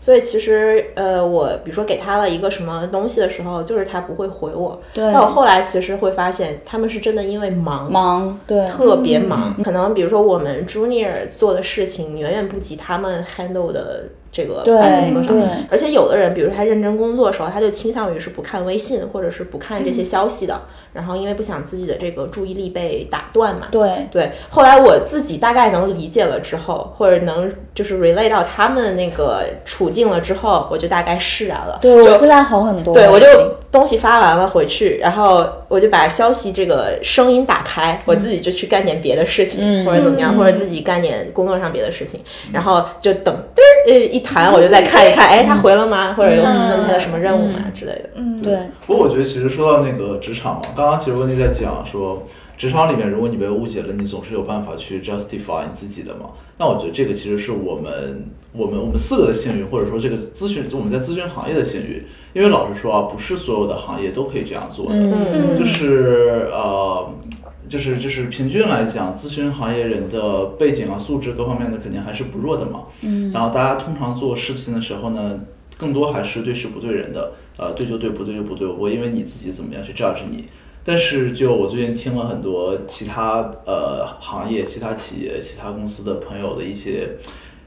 [0.00, 4.80] 所以其实呃，我比如说给他了一个什么东西的时候，就是他不会回我。
[4.94, 7.92] 对但我后来其实会发现，他们是真的因为忙。
[7.92, 14.04] 忙，对，特别忙，可能比如说我们 junior 做的事情远远不及他们 handle 的
[14.36, 15.50] 这个对百分之多少对。
[15.70, 20.60] 而且有的人，比如说他认真工作的时候，他就倾向于是不看微信或者是不看这些消息的，
[20.92, 23.68] 然后因为不想自己的这个注意力被打断嘛。
[23.70, 31.78] 对，对，后来我自己大概能理解了之后，或者能就是 relate 到他们那个处境了之后，我就大概释然了。
[31.80, 32.92] 对我现在好很多。
[32.92, 33.26] 对，我就
[33.72, 42.20] 东西发完了回去，然后我就把消息这个声音打开，我自己就去干点别的事情，嗯或者怎么样，或者自己干点工作上别的事情，
[42.52, 46.12] 然后就等嘚儿呃一弹，我就再看一看，哎，他回了吗？
[46.14, 48.10] 或者有分配的什么任务吗之类的。
[48.16, 52.26] 嗯，对，不过我觉得其实说到那个职场嘛，刚刚其实温迪在讲说，
[52.58, 56.30] 职场里面如果你被误解了，你总是有办法去 justify 你自己的嘛。
[56.58, 64.92] 那我觉得这个其实是我们我们我们四个的幸运，或者说这个咨询我们在咨询行业的幸运，因为老实说啊，不是所有的行业都可以这样做的。
[64.94, 65.58] 嗯。
[65.58, 67.10] 就是呃，
[67.68, 72.84] 就是就是平均来讲，咨询行业人的背景啊、素质各方面的肯定还是不弱的嘛。
[73.02, 73.32] 嗯。
[73.32, 75.40] 然后大家通常做事情的时候呢，
[75.76, 80.44] 更多还是对事不对人的，呃，对就对，不对就不对，我因为你自己怎么样去 judge 你。
[80.84, 87.16] 但是就我最近听了很多其他呃行业、其他企业、其他公司的朋友的一些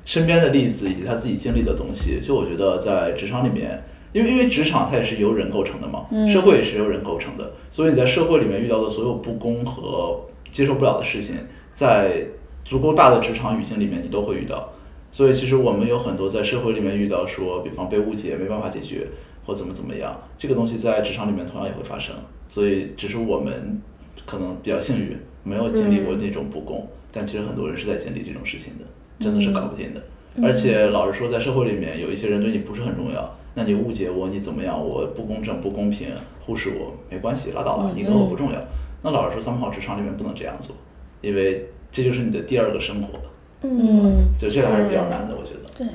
[0.06, 3.84] 身边的例子，以及他自己经历的东西，就我觉得在职场里面。
[4.12, 10.20] 因为因为职场它也是由人构成的嘛，社会也是由人构成的，所以你在社会里面遇到的所有不公和
[10.52, 11.36] 接受不了的事情，
[11.74, 12.26] 在
[12.66, 14.74] 足够大的职场语境里面你都会遇到。
[15.12, 19.08] 所以其实我们有很多在社会里面遇到说，比方被误解没办法解决，
[19.46, 22.16] 或怎么怎么样，这个东西在职场里面同样也会发生。
[22.48, 23.82] 所以只是我们
[24.26, 28.86] 可能比较幸运，没有经历过那种不公，但其实很多人是在经历这种事情的，
[29.20, 30.04] 真的是搞不定的。
[30.44, 36.08] 而且老实说，在社会里面有一些人对你不是很重要，那你误解我，你怎么样，我不公正、不公平，
[36.40, 38.60] 忽视我，没关系，拉倒了，你跟我不重要。
[39.02, 40.76] 那老实说，三好职场里面不能这样做，
[41.22, 43.20] 因为这就是你的第二个生活，
[43.62, 45.70] 嗯就这个还是比较难的，我觉得。
[45.76, 45.88] 对，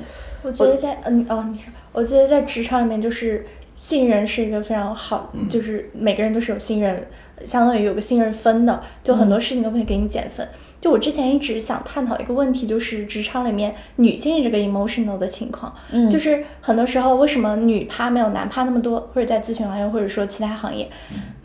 [0.42, 7.06] 我觉得在嗯哦，你说，我觉得在职场里面就是信任是一个非常好，就是每个人都是有信任，
[7.44, 10.46] 相当于有个信任分的，就很多事情都可以给你减分。
[10.84, 20.86] 就我之前一直想探讨一个问题，就是职场里面女性这个 emotional 的情况，嗯就是很多时候为什么女趴没有男趴那么多，或者在咨询行业，或者说其他行业，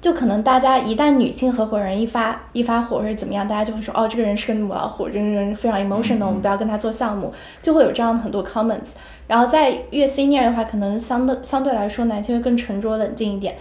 [0.02, 8.90] 就可能大家一旦女性合伙人一发一发火或者怎么样，大家就会说哦，这个人是个母老虎，这个人非常 emotional，、我们不要跟他做项目，就会有这样的很多 comments。
[9.26, 13.56] 然后在越 senior 的话，可能相对相对来说男性会更沉着冷静一点。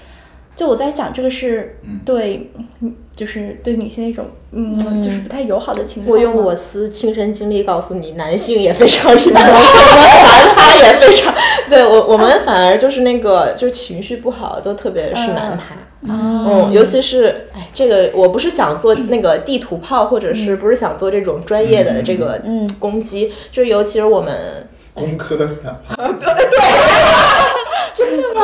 [0.59, 6.13] 就我在想，这个是对，嗯就是对女性的一种，嗯，就是不太友好的情况。
[6.13, 11.33] 我用我司亲身经历告诉你，男性也非常 emotional， 男趴也非常。
[11.71, 15.77] 对我，我们反而就是那个，就是情绪不好都特别是男他。
[16.03, 22.43] 嗯，尤其是哎，这个我不是想做那个地图炮，或者是不是想做这种专业的这个
[22.81, 25.49] 攻击，就是尤其是我们工科的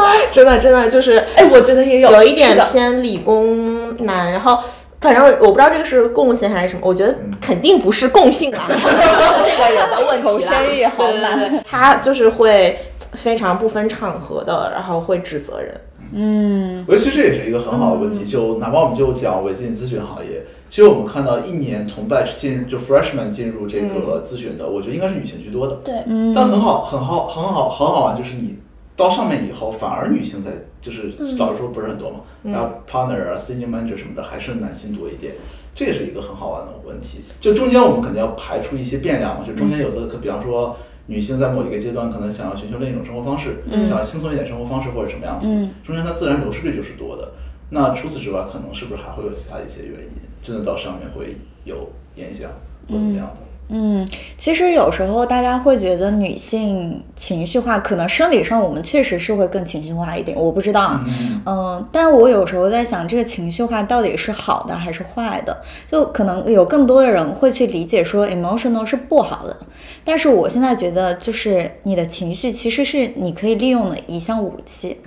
[0.32, 4.58] 真的真的就是哎，我觉得也有有一点偏理工男，然后
[5.00, 8.74] 反正我不知道这个是共性还是什么，我觉得肯定不是共性啊，是
[9.44, 10.32] 这个人的问题啦。
[10.32, 12.78] 求生欲好满对对对他就是会
[13.12, 15.80] 非常不分场合的，然后会指责人。
[16.12, 16.84] 嗯。
[16.88, 25.74] 我觉得其实这也是一个很好的问题，就哪怕我们就讲伪经济咨询行业，其实我们看到一年同 batch 进入就 freshman 进入这个咨询的，我觉得应该是女性居多的。
[25.84, 26.32] 对，嗯。
[26.34, 28.56] 但很好，很好，很好，很好啊，就是你
[28.96, 35.34] 到上面以后，反而女性在，就是老实说不是很多嘛，然后 partner 啊、senior manager 什么的，还是男性多一点，
[35.74, 37.24] 这也是一个很好玩的问题。
[37.40, 40.76] 就中间我们肯定要排除一些变量嘛，就中间有的，可比方说
[41.06, 45.48] 女性在某一个阶段可能想要寻求另一种生活方式，想要轻松一点生活方式或者什么样子，
[45.82, 47.32] 中间它自然流失率就是多的。
[47.70, 52.50] 那除此之外，可能是不是还会有其他的一些原因，真的到上面会有影响
[52.88, 53.40] 或怎么样的？
[53.68, 61.04] 嗯，其实有时候大家会觉得女性情绪化，可能生理上我们确实是会更情绪化一点，我不知道啊，
[61.46, 65.56] 嗯，但我有时候在想，这个情绪化到底是好的还是坏的？
[65.90, 69.56] 就可能有更多的人会去理解说 emotional 是不好的，
[70.04, 75.00] 但是我现在觉得，就是你的情绪其实是你可以利用的一项武器，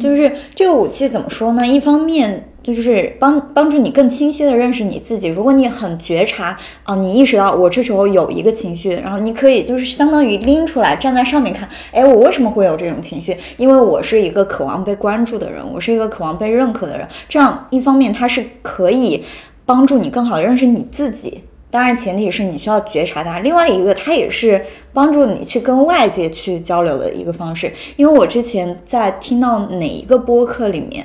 [0.00, 1.66] 就是这个武器怎么说呢？
[1.66, 2.48] 一方面。
[2.64, 5.28] 就是帮帮助你更清晰的认识你自己。
[5.28, 13.36] 如果你很觉察啊，你意识到我这时候有一个情绪，然后你可以就是相当于拎出来站在上面看，哎，我为什么会有这种情绪？
[13.58, 17.06] 因为我是一个渴望被关注的人，我是一个渴望被认可的人。
[17.28, 19.22] 这样一方面它是可以
[19.66, 23.40] 帮助你更好的认识你自己，当然前提是你需要觉察它。
[23.40, 27.70] 另外一个，它也是帮助你去跟外界去交流的一个方式。
[27.96, 31.04] 因为我之前在听到哪一个播客里面。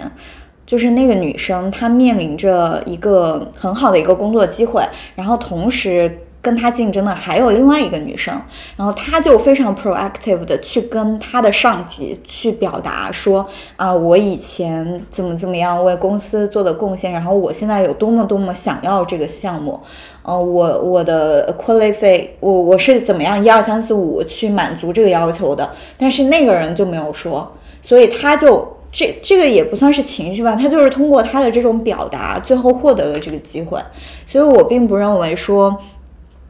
[0.70, 4.84] 就是那个女生，她面临着一个很好的一个工作机会，
[5.16, 8.40] 然后同时跟她竞争的还有另外一个女生，
[8.78, 13.44] 然后她就非常 proactive 的去跟她的上级去表达说
[13.78, 19.80] 啊，我以前怎么怎么样为公司做的贡献，然后我现在有多么多么想要这个项目，
[20.22, 27.52] 呃，我我的 qualify，我我是怎么样一二三四五去满足这个要求的，但是那个人就没有说，
[27.82, 28.76] 所以他就。
[28.92, 33.80] 这这个也不算是情绪吧，他就是通过他的这种表达，最后获得了这个机会。
[34.26, 35.78] 所以我并不认为说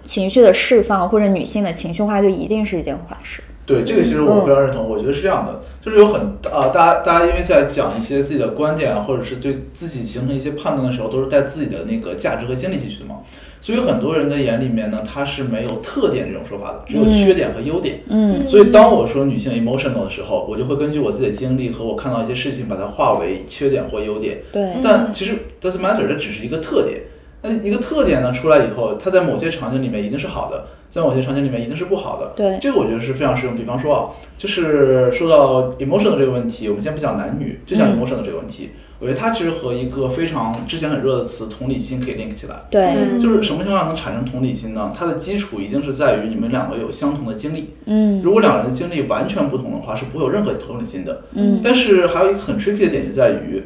[0.04, 3.44] 情绪的释放或者女性的情绪化就一定是一件坏事。
[3.66, 4.90] 对这个，其实我非常认同。
[4.90, 13.18] 我觉得是这样的，就是有很啊，大家大家因为在讲一些自己的观点啊，或者是对自己形成一些判断的时候，都是带自己的那个价值和经历进去的嘛。
[13.62, 18.00] 所以很多人的眼里面呢，它是没有特点这种说法的，只有缺点和优点。
[18.08, 24.40] 嗯，所以当我说女性 emotional 的时候，我就会根据我自己的经历和我看到一些事情，把它化为缺点或优点。
[24.54, 27.02] 对，但其实 doesn't matter，这只是一个特点。
[27.42, 32.34] 那一个特点呢出来以后，它在某些场景里面一定是好的，在某些场景里面一定是不好的。
[32.36, 33.56] 对，这个我觉得是非常适用。
[33.56, 34.00] 比方说啊，
[34.38, 38.72] 就是说到 emotional 这个问题，我们先不讲男女，就讲 emotional 这个问题。
[39.02, 42.64] 我觉得它其实和一个非常之前很热的词同理心可以 link 起来。
[42.70, 44.92] 对，就是什么情况下能产生同理心呢？
[44.94, 47.70] 它的基础一定是在于你们两个有相同的经历。
[47.86, 51.22] 嗯，如果两人的经历完全不同的话，是不会有任何同理心的。
[51.32, 53.64] 嗯，但是还有一个很 tricky 的点就在于，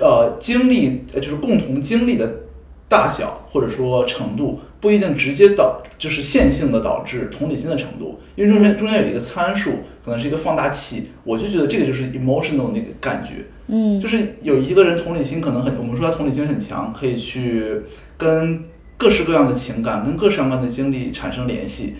[0.00, 2.28] 呃，经历就是共同经历的
[2.88, 11.10] 大小或者说程度不一定直接导就是线性的导致同理心的程度，因为中间中间有一个参数，可能是一个放大器。
[11.24, 13.44] 我就觉得这个就是 emotional 那个感觉。
[13.68, 17.80] 嗯，就是有一个人同理心可能很，我们说他同理心很强，可以去
[18.16, 18.62] 跟
[18.96, 21.94] 各式各样的情感、跟各式各样的经历产生联系。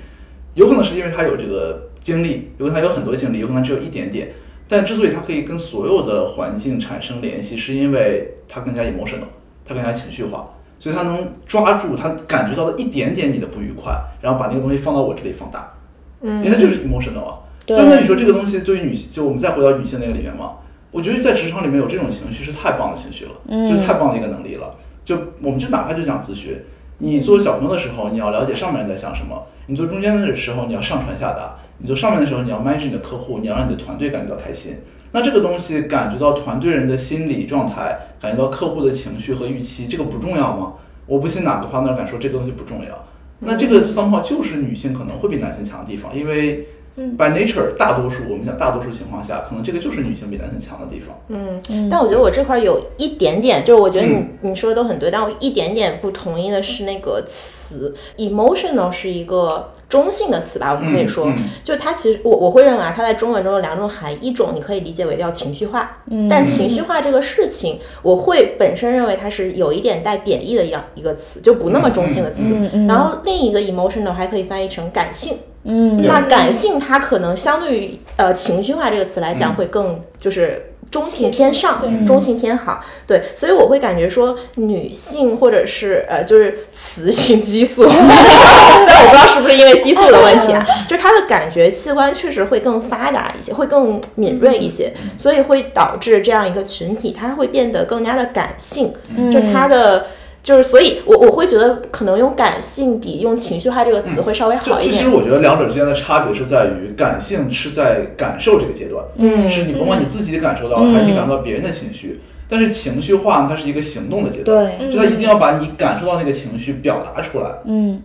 [0.55, 4.33] 有可能是因为他有这个经历，有可能他有很多经历，有可能只有一点点。
[4.69, 9.29] 但之所以他可以跟所有的环境产生联系，是因为他更加 emotional，
[9.65, 15.73] 他更加情绪化，所以他能抓住他感觉到的一点点你的不愉快，然后把那个东西放到我这里放大。
[16.21, 17.39] 嗯，因为他就是 emotional 啊。
[17.67, 20.53] 所以那你说这个东西对于女性，就我们再回到女性那个里面嘛。
[20.93, 24.75] 我觉得在职场里面有这种情绪是太棒的情绪了，嗯就是太棒的一个能力了。
[25.05, 26.57] 就我们就哪怕就讲咨询，
[26.99, 29.37] 你做小朋友的时候，你要了解上面人在想什么；
[29.67, 34.77] 你做中间的时候，你要上传下达；你做上面的时候，你要 manage 你的客户，你要让你的团队感觉到开心。
[35.17, 40.75] 那这个东西感觉到团队人的心理状态，感觉到客户的情绪和预期，这个不重要吗？
[41.07, 43.03] 我不信哪个方面敢说这个东西不重要。
[43.39, 46.67] 那这个 somehow 就是女性可能会比男性强的地方，因为。
[46.97, 51.15] By nature，大多数我们讲大多数情况下，可能这个就是女性比男性强的地方。
[51.29, 60.73] 嗯，但我觉得我这块有一点点，就是我觉得你你说的都很对，但我一点点不同意的是那个词，emotional 是一个中性的词吧？
[60.73, 61.31] 我们可以说，
[61.63, 65.99] 就它其实我我会认为啊，它在中文中有两种含义，一种你可以理解为叫情绪化，
[66.31, 72.55] 但情绪化这个事情，我会本身认为它是有一点带贬义的一样一个词，就不那么中性的词。
[72.89, 75.37] 然后另一个 emotional 还可以翻译成感性。
[75.67, 98.95] 嗯，那感性它可能相对于呃情绪化这个词来讲会更就是中性偏上，中性偏好，对，所以我会感觉说女性或者是呃就是雌性激素， 虽然我不知道是不是因为激素的问题啊，就是她的感觉器官确实会更发达一些，会更敏锐一些，所以会导致这样一个群体它会变得更加的感性，
[99.33, 100.07] 就它的。
[100.47, 104.93] 就是，所以我我会觉得可能用感性比用情绪化这个词会稍微好一点。
[104.93, 118.01] 其实我觉得两者之间的差别是在于，感性是在感受这个阶段，嗯，是你甭管你自己感受到还是你感受到别人的情绪，但是情绪化它是一个行动的阶段，对，就它一定要把你感受到那个情绪表达出来，嗯。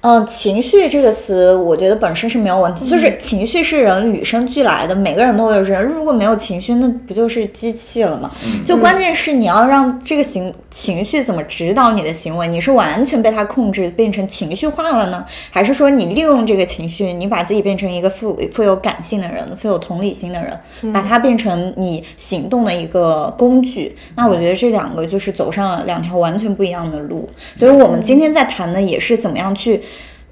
[0.00, 5.84] 嗯，情绪这个词，我觉得本身是没有问题，就是情绪是人与生俱来的，每个人都有人。
[5.84, 8.30] 如果没有情绪，那不就是机器了吗？
[8.64, 23.96] 就关键是你要让这个行情绪怎么指导你的行为，你是完全被它控制，变成情绪化了呢，还是说你利用这个情绪，你把自己变成一个富富有感性的人，富有同理心的人，把它变成你行动的一个工具？
[24.14, 27.28] 那我觉得这两个就是走上了两条完全不一样的路。
[27.56, 29.82] 所以我们今天在谈的也是怎么样去。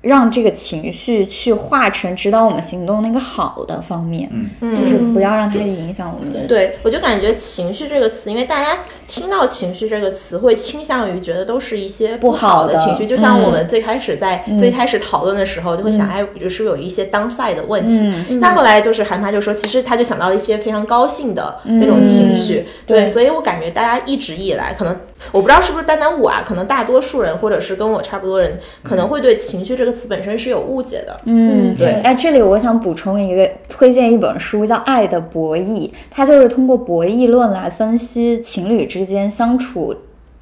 [0.03, 6.47] 让这个情绪去化成指导我们行动那个好的方面，嗯，就是不要让它影响我们的。
[6.47, 13.05] 对，我就感觉情绪这个词，因为大家听到情绪这个词，会倾向于觉得都是一些不好的情绪。
[13.05, 18.37] 就像我们最开始在最开始讨论的时候，就会想，哎，就是有一些当赛的问题。
[18.39, 22.65] 那后来就是韩妈就说，其实他就想到了一些非常高兴的那种情绪。
[22.87, 24.97] 对，所以我感觉大家一直以来，可能
[25.33, 29.97] 我不知道是不是单单我啊，可能大多数人或者是跟我差不多人，可能会对情绪这个。
[29.97, 32.03] 词本身是有误解的，嗯，对。
[32.03, 39.97] 哎，这里我想补充一个，推荐一本书，叫《爱的博弈》，它就是通过博弈论来分析情侣之间相处。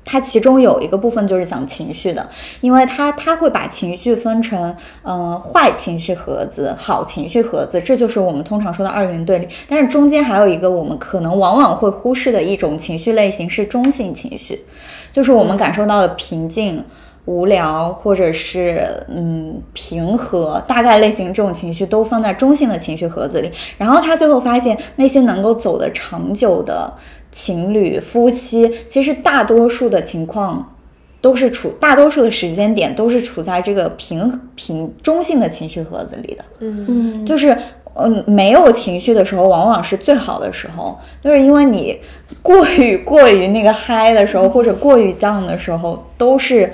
[0.05, 2.29] 它其中有一个部分就是讲情绪的，
[2.61, 9.49] 因为它它会把情绪分成，嗯，坏情绪盒子、好情绪盒子，这就是我们通常说的二元对立。
[9.69, 14.65] 但是中间还有一个我们可能往往会忽视的一种情绪类型是中性情绪，
[15.11, 16.85] 就是我们感受到的平静。
[17.27, 23.51] 无聊，或者是嗯平和，大概类型这种情绪都放在中性的情绪盒子里。
[23.79, 26.93] 然后他最后发现，那些能够走得长久的
[27.35, 30.75] 情侣、夫妻，其实大多数的情况
[31.21, 36.45] 都是处，大多数的时间点都是处在这个平平中性的情绪盒子里的。
[36.61, 37.57] 嗯嗯，就是
[37.95, 41.99] 嗯没有情绪的时候，往往是最好的时候，就是因为你
[42.41, 46.73] 过于过于那个嗨的时候，或者过于 down 的时候，都是。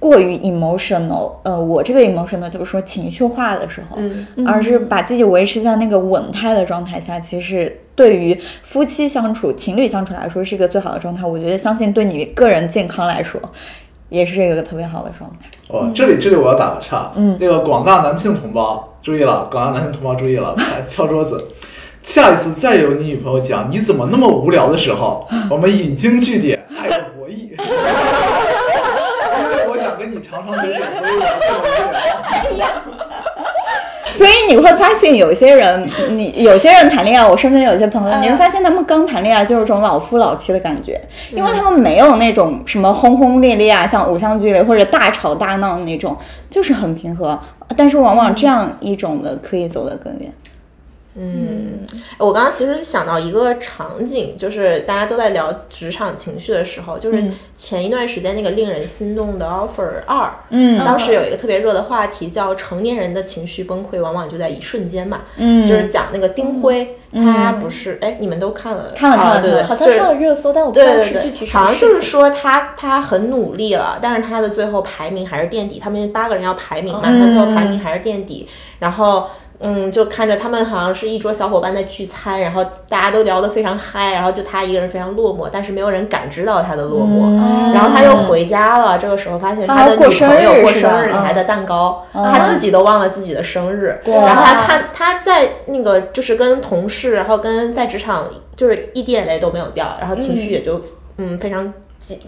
[0.00, 3.98] 过于 emotional，呃，我这个 emotional 就是说情绪化的时候，
[4.46, 11.26] 而是把自己维持在那个稳态的状态下，其实对于夫妻相处、情侣相处来说是一个最好的状态。
[11.26, 13.40] 我觉得，相信对你个人健康来说，
[14.08, 15.48] 也是一个特别好的状态。
[15.66, 20.54] 哦，这里这里我要打个岔，嗯，那个广大男性同胞注意了，广大男性同胞注意了，
[20.88, 21.48] 敲桌子。
[22.04, 27.50] 下一次再有你女朋友讲你怎么那么无聊的时候，我们引经据典，还有博弈。
[27.58, 31.10] 因为我想跟你长长久久，所以
[32.86, 32.97] 我
[34.18, 41.00] 所以你会发现，有些人，你有些人谈恋爱，我身边有些朋友，你会发现他们刚谈恋爱就是种老夫老妻的感觉，
[41.30, 46.16] 因为他们没有那种什么轰轰烈烈啊，像偶像剧里或者大吵大闹那种，
[46.50, 47.38] 就是很平和。
[47.76, 50.32] 但是往往这样一种的可以走得更远。
[51.20, 57.24] 嗯，我刚刚其实想到一个场景，就是大家都在聊职场情绪的时候，就是
[57.56, 78.46] 前一段时间那个令人心动的 offer 二，嗯，当时有一个特别热的话题叫成年人的情绪崩溃往往就在一瞬间嘛，嗯，就是讲那个丁辉，他不是，哎，你们都看了，看了看了，对对，好像上了热搜，但我不知道是具体好像就是说他他很努力了，但是他的最后排名还是垫底，他们八个人要排名嘛，他最后排名还是垫底，
[78.78, 79.26] 然后。
[79.60, 87.34] 嗯，就看着他们好像是一桌小伙伴在聚餐，然后大家都聊得非常嗨，然后就他一个人非常落寞，但是没有人感知到他的落寞。
[87.74, 94.00] 然后他又回家了，这个时候发现他的女朋友过生日给的蛋糕，他自己都忘了自己的生日。
[94.04, 100.80] 然后他看他在那个就是跟同事，然后跟在职场就是一滴眼泪都没有掉，然后情绪也就
[101.16, 101.72] 嗯非常。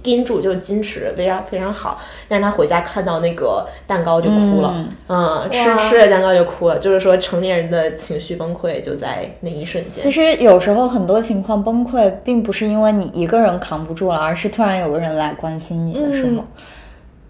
[0.03, 2.01] 叮嘱就矜持，非常非常好。
[2.29, 6.79] 但是他回家看到那个蛋糕就哭了，嗯，吃吃了蛋糕就哭了。
[6.79, 10.03] 就是说，成年人的情绪崩溃就在那一瞬间。
[10.03, 16.45] 其实有时候很多情况崩溃，并不是因为你一个人扛不住了，而是突然有个人来关心你的时候。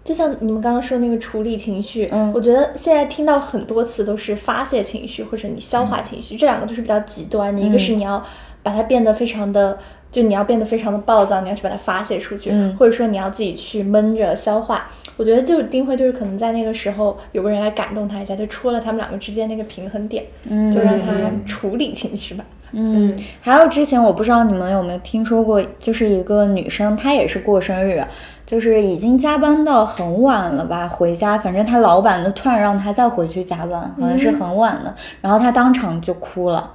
[0.03, 7.61] 就像你们刚刚说那个处理情绪，嗯，我觉得现在听到很多词都是发泄情绪或者你消化情绪，这两个都是比较极端的。
[7.61, 8.21] 一个是你要
[8.63, 9.77] 把它变得非常的。
[10.11, 14.85] 就你要变得非常的暴躁，你要去把它发泄出去，或者说你要自己去闷着消化。
[15.15, 21.13] 我觉得就是丁辉，就是可能在那个时候有个人来感动他一下，就戳了他们两个之间那个平衡点，就让他
[21.45, 22.43] 处理情绪吧。
[22.73, 28.03] 嗯，还有之前我不知道你们有没有听说过，就是一个女生，她也是过生日，
[28.45, 36.69] 就是已经加班到很晚了吧，回家，反正她老板就突然让她再回去加班，好像是很晚的，然后她当场就哭了。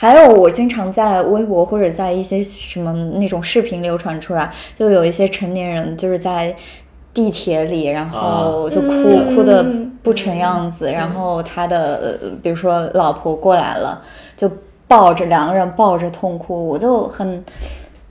[0.00, 6.54] 还有，我经常在微博或者在一些什么那种视频流传出来，就有一些成年人就是在
[7.12, 9.66] 地铁里，然后就哭哭的
[10.00, 14.00] 不成样子，然后他的比如说老婆过来了，
[14.36, 14.48] 就
[14.86, 17.44] 抱着两个人抱着痛哭，我就很。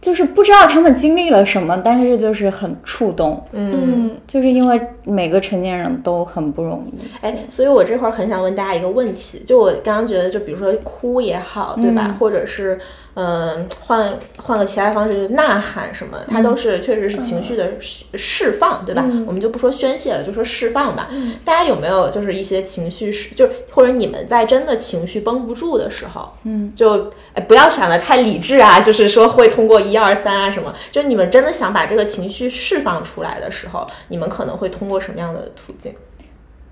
[0.07, 6.93] 就是不知道他们经历了什么，但是就是很触动，嗯，嗯，就是因为每个成年人都很不容易。
[7.19, 12.15] 哎，所以我这会儿很想问大家一个问题，就我刚刚觉得，就比如说哭也好，对吧？
[12.17, 12.79] 或者是
[13.19, 19.03] 嗯、换换个其他方式，就呐喊什么，它都是确实是情绪的释释放，对吧？
[19.25, 21.09] 我们就不说宣泄了，就说释放吧。
[21.43, 35.91] 大家有没有就是一些情绪是，就是或者你们在真的情绪绷不住的时候，嗯，就哎不要想的太理智啊，就是说会通过一二三啊什么，就是你们真的想把这个情绪释放出来的时候，你们可能会通过什么样的途径？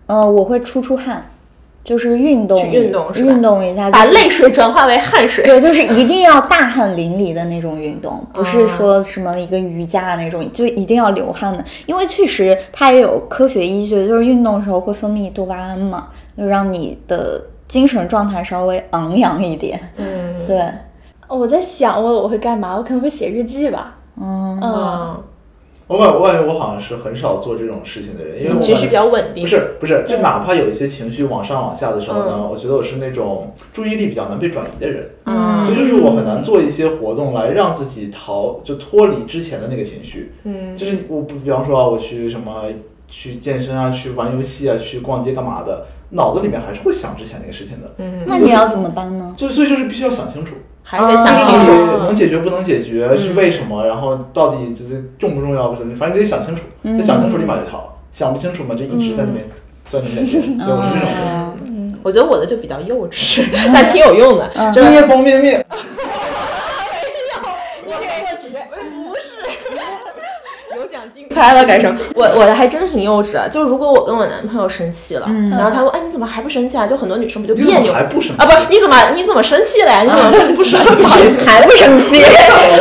[0.06, 1.32] 呃，我会出出汗，
[1.86, 5.46] 就是运动，去运动是吧运动一下，把泪水转化为汗水。
[5.46, 19.80] 对，就是一定要大汗淋漓的那种运动，不是哦说什么一个瑜伽那种，就一定要流汗的，因为确实它也有科学依据，就是运动的时候会分泌多巴胺嘛，就让你的精神状态稍微昂扬一点。
[19.98, 20.64] 嗯对，
[21.28, 22.76] 我在想我我会干嘛？
[22.76, 23.96] 我可能会写日记吧。
[24.20, 25.24] 嗯，嗯，嗯，
[25.88, 29.44] 我感我感觉我好像是很少做这种事情的人，因为我情绪比较稳定。
[29.44, 40.34] 不是不是，就哪怕有一些情绪往上往下的时候呢，我觉得我是那种注意力比较难被转移的人，嗯所以就是我很难做一些活动来让自己逃，就脱离之前的那个情绪。
[40.44, 42.64] 嗯就是我不，比方说啊，我去什么
[43.08, 47.94] 去健身啊，去玩游戏啊，去逛街干嘛的，脑子里面还是会想之前那个事情的。
[48.00, 49.36] 嗯，那你要怎么办呢？
[49.38, 50.56] 就所以就是必须要想清楚，
[50.88, 51.98] 还是得想清就是楚。
[52.06, 57.02] 能解决不能解决是为什么，然后到底就是重不重要，不是，反正你得想清楚，嗯。
[57.02, 59.44] 想清楚立马就好，想不清楚嘛就一直在那边
[59.90, 60.58] 钻牛角尖。
[60.58, 61.52] 对，我是这种人。
[61.66, 61.94] 嗯。
[62.04, 64.48] 我觉得我的就比较幼稚， 但挺有用的。
[64.56, 64.72] 嗯。
[64.72, 65.66] 就是捏方便面，
[71.30, 73.50] 猜了改成我我的还真挺幼稚的。
[73.50, 76.86] 就如果我跟我男朋友生气了，然后他说哎你怎么还不生气啊？
[76.88, 78.46] 就很多女生不就别扭还不生气啊？
[78.46, 80.02] 不是你怎么你怎么生气了呀？
[80.04, 81.50] 你怎么不生 不好意思？
[81.50, 82.24] 还不生气？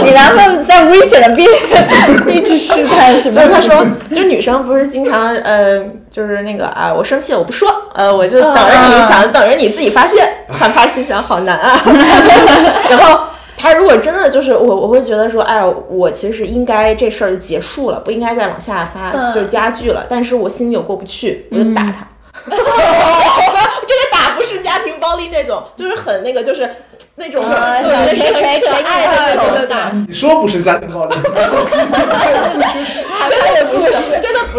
[0.05, 3.35] 你男朋友在危险的边缘一直试探是吗？
[3.35, 10.29] 就是他说，就是女生不是经常呃，就是那个啊，我生气了我不说，呃，我就等着你想，等着你自己发现。
[10.57, 11.81] 他发心想好难啊。
[12.89, 13.25] 然后
[13.57, 20.07] 他如果真的就是我，我会觉得说，哎，我其实应该这事儿就结束了，不应该再往下发，嗯就是加剧了。
[20.09, 22.07] 但是我心里有过不去，我就打他。
[22.47, 26.69] 这个打不是家庭暴力那种，就是很那个，就是
[27.15, 28.19] 那种小锤
[28.61, 29.91] 锤爱的那种对对打。
[30.07, 31.15] 你说不是家庭暴力，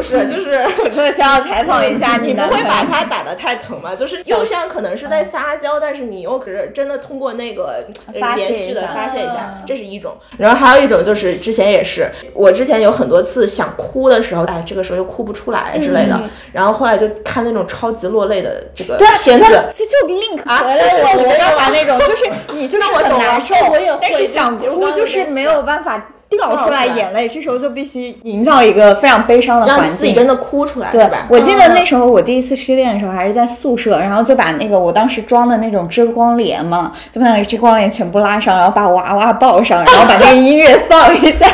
[0.05, 3.95] 是，就是 此刻需要采访一下你不会把他打得太疼吗？
[3.95, 7.83] 就是又像可能是在撒娇，但是你又可是真的通过那个
[8.13, 10.15] 呃发泄连续的一下发泄一下嗯，这是一种。
[10.37, 16.21] 然后还有一种就是之前也是，我之前有很多次想哭的时候，哎，这个时候又哭不出来之类的。
[16.53, 19.45] 然后后来就看那种超级落泪的这个片子。
[19.45, 29.95] 对所以就 link 啊回来我我刚才那种，就是你就是我很难受，我也会但是想哭就是没有办法掉出来掉出来眼泪，这时候就必须营造一个非常悲伤的环境。
[29.95, 31.25] 自己真的哭出来，对吧？
[31.29, 41.47] 我记得那时候我第一次失恋的时候还是在宿舍，然后就把那个我当时装的那种遮光帘嘛，就把那个遮光帘全部拉上，然后把娃娃抱上，然后把那个音乐放一下，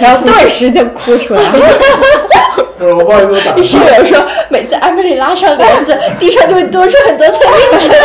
[0.00, 1.50] 然后顿时就哭出来了。
[2.78, 4.18] 我不好意思， 打是有人说，
[4.50, 7.88] 每次艾米丽拉上帘子，地上就会多出很多层印子。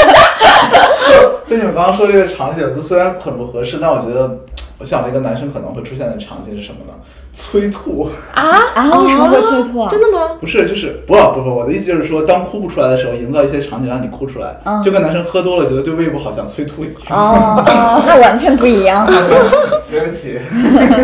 [1.07, 4.37] 就就你们刚刚说这个场景，就虽然很不合适，但我觉得
[4.81, 6.93] 我想了一个男生可能会出现的场景是什么呢？
[7.35, 8.41] 催吐，啊
[8.73, 9.87] 啊，为什么会催吐啊？
[9.91, 10.31] 真的吗？
[10.39, 16.95] 不是，就是不不不，我的意思就是说，当哭不出来的时候，营造一些场景让你哭出来，嗯就跟男生喝多了觉得对胃不好想催吐一样。
[17.11, 19.05] 哦，哦那完全不一样。
[19.91, 20.39] 对不起，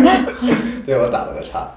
[0.84, 1.68] 对我打了个岔。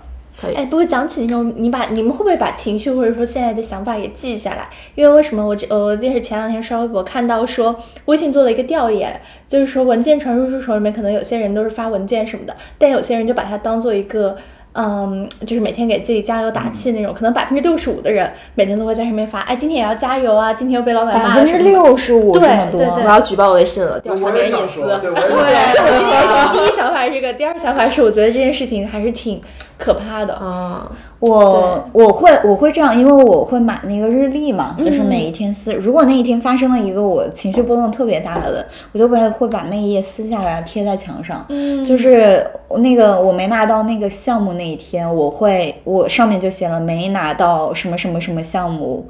[0.56, 4.68] 哎，不过讲起那种，你把你们会不会把情绪或者说现在的想法也记下来？
[4.96, 7.76] 因为为什么我这我就是前两天刷微博看到说，
[8.06, 14.36] 微信做了一个调研，就是说文件传输助手里面可能有些人都是发文件什么的，但有些人就把它当做一个。
[14.74, 21.58] 嗯，就是每天给自己加油打气那种，可能百分之六十五的人每天都会在上面发，哎，今天也要加油啊，今天又被老板骂了百分之。
[21.58, 25.02] 六十五这对我要举报微信了，调查我别人隐私也想说，。
[25.02, 29.42] 对，我也对，我今天第一想法是这个，第二想法是我觉得这件事情还是挺
[29.82, 30.34] 可怕的。
[30.36, 35.74] 啊，我我会我会这样，因为我会买那个日历嘛，嗯就是每一天撕。
[35.74, 41.44] 如果那一天发生了一个我情绪波动特别大的，我就会会把那一页撕下来贴在墙上。
[41.50, 42.46] 嗯就是
[42.78, 49.06] 那个我没拿到那个项目那一天，我会我上面就写了没拿到什么什么什么项目，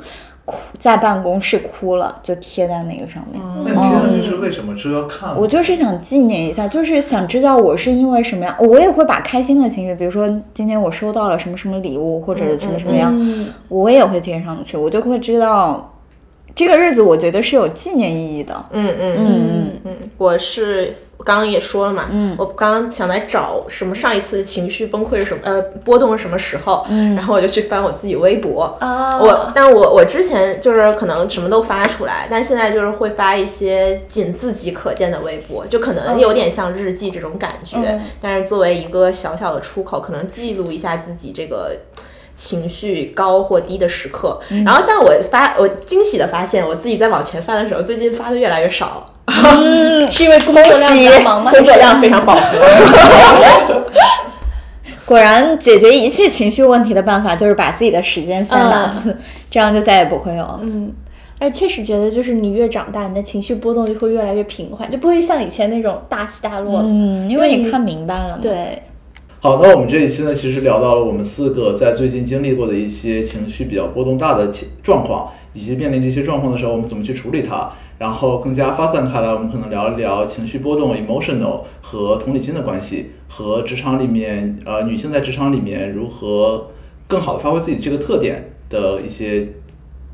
[0.51, 3.41] 哭在办公室哭了，就贴在那个上面。
[3.43, 4.77] 嗯那你贴上去是为什么？
[4.77, 5.37] 是要看？
[5.37, 15.93] 我就是想纪念一下，就是想知道我是因为什么样，我也会把开心的情绪，比如说今天我收到了什么什么礼物，或者什么什么样，嗯我也会贴上去，我就会知道
[16.55, 18.65] 这个日子，我觉得是有纪念意义的。
[18.71, 29.19] 嗯嗯嗯嗯嗯，我是刚刚也说了嘛，嗯，我刚刚想来找什么上一次情绪崩溃是什么，呃，波动是什么时候，嗯，然后我就去翻我自己微博，啊。
[29.19, 38.01] 我，但我我之前就是可能什么都发出来，但现在就是会发一些仅自己可见的微博，就可能有点像日记这种感觉，嗯。
[38.19, 41.75] 但是作为一个小小的出口，可能记录一下自己这个。
[42.33, 50.11] 情绪高或低的时刻，然后但我发我惊喜的发现，我自己在往前翻的时候，最近发的越来越少了。
[50.11, 51.51] 是因为工作量比较忙吗？
[51.55, 53.81] 工作量非常饱和。
[55.05, 58.93] 果然，解决一切情绪问题的办法就是把自己的时间塞满，
[59.51, 60.59] 这样就再也不会有了。
[60.63, 60.89] 嗯，
[61.37, 66.85] 而确实觉得就是你越长大，你的情绪波动就会越来越平缓，就不会像以前那种大起大落了。
[66.87, 68.39] 嗯，因为你看明白了嘛。
[68.41, 68.81] 对，
[69.41, 77.69] 好，那我们这一期呢，其实聊到了我们四个在最近经历过的一些情绪比较波动大的情状况，以及面临这些状况的时候，我们怎么去处理它。
[78.01, 86.71] 然后更加发散开来，我们可能聊一聊情绪波动 （emotional） 和同理心的关系，和职场里面呃女性在职场里面如何
[87.07, 89.49] 更好的发挥自己这个特点的一些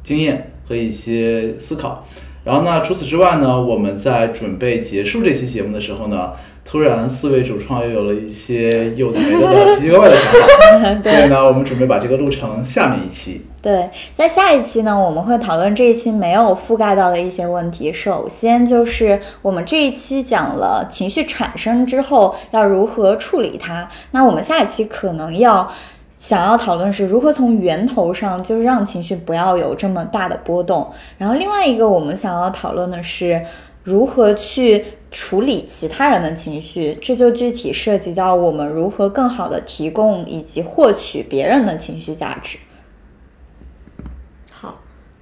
[0.03, 2.05] 经验和一些思考。
[2.43, 6.33] 然后呢，除此之外呢，我们在准备结束这期节目的时候呢，
[6.69, 13.45] 突然四位主创又有了一些有的没的的奇奇怪怪的想法， 所以呢，我们准备把这个录成下面一期。
[13.61, 17.91] 对，在下一期呢，我们会讨论这一期没有覆盖到的一些问题。
[17.93, 25.69] 首先就是我们这一期讲了情绪产生之后要如何处理它，那我们下一期可能要
[26.17, 30.89] 想要讨论是如何从源头上就是让情绪不要有这么大的波动。
[31.17, 33.41] 然后另外一个我们想要讨论的是
[33.87, 42.57] 如何去处理其他人的情绪，这就具体涉及到我们如何更好的提供以及获取别人的情绪价值。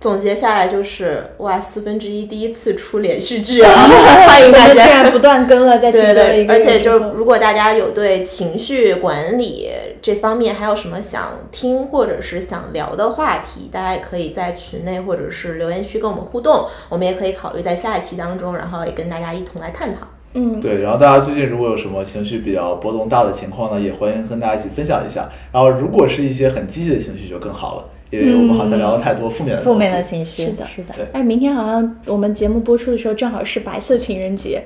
[0.06, 3.72] 好，总结下来就是哇，四分之一第一次出连续剧啊，
[4.30, 4.86] 欢迎大家。
[4.86, 9.68] 然不断更了，在停对对而且就如果大家有对情绪管理
[10.04, 20.02] 这方面还有什么想听或者是想聊的话题，大家也可以在群内或者是留言区跟我们互动，我们也可以考虑在下一期当中，然后也跟大家一同来探讨。
[20.34, 25.30] 嗯，对，然后大家最近如果有什么情绪比较波动大的情况呢，也欢迎跟大家一起分享一下。
[25.52, 27.86] 然后如果是一些很积极的情绪就更好了，
[28.22, 29.60] 因为我们好像聊了太多负面。
[29.62, 30.94] 负面的情绪是的是的。
[30.96, 34.64] 对哎，明天好像我们节目播出的时候正好是白色情人节，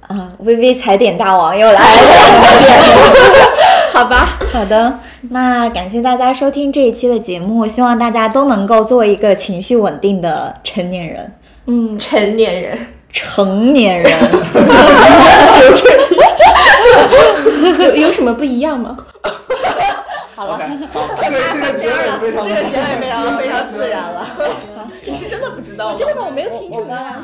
[0.00, 1.78] 啊，微微踩点大王又来了。
[3.94, 4.38] 好吧？
[4.52, 4.98] 好的，
[5.30, 11.32] 那感谢大家收听这一期的节目，希望大家都能够做一个情绪稳定的成年人。
[11.66, 12.76] 嗯，成年人，
[13.10, 14.12] 成年人，
[17.78, 18.98] 有有什么不一样吗？
[20.34, 20.58] 好了，
[20.92, 24.90] 好，这个这个结尾非常这个结尾非常非常自然了。
[25.06, 25.98] 你是真的不知道吗？
[25.98, 26.26] 真的吗？
[26.26, 27.16] 我没有听出来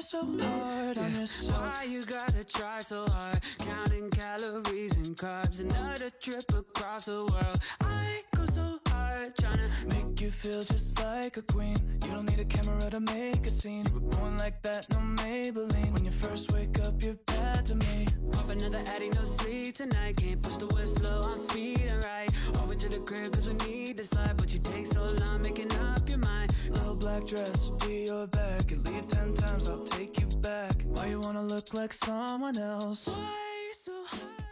[0.00, 1.52] so hard on yourself.
[1.52, 3.40] Why you gotta try so hard?
[3.58, 5.60] Counting calories and carbs.
[5.60, 7.58] Another trip across the world.
[7.80, 8.78] I go so
[9.08, 11.76] hard trying to make you feel just like a queen.
[12.04, 13.86] You don't need a camera to make a scene.
[13.92, 15.92] Were born like that, no Maybelline.
[15.92, 18.06] When you first wake up, you're bad to me.
[18.32, 20.16] Pop another addy, no sleep tonight.
[20.16, 22.30] Can't push the whistle on speed and right.
[22.60, 24.36] Over to the crib, cause we need this life.
[24.36, 26.54] But you take so long making up your mind.
[26.70, 28.70] Little black dress, be your back.
[28.70, 30.82] You leave ten times, I'll take you back.
[30.84, 33.06] Why you wanna look like someone else?
[33.06, 34.47] Why so hard?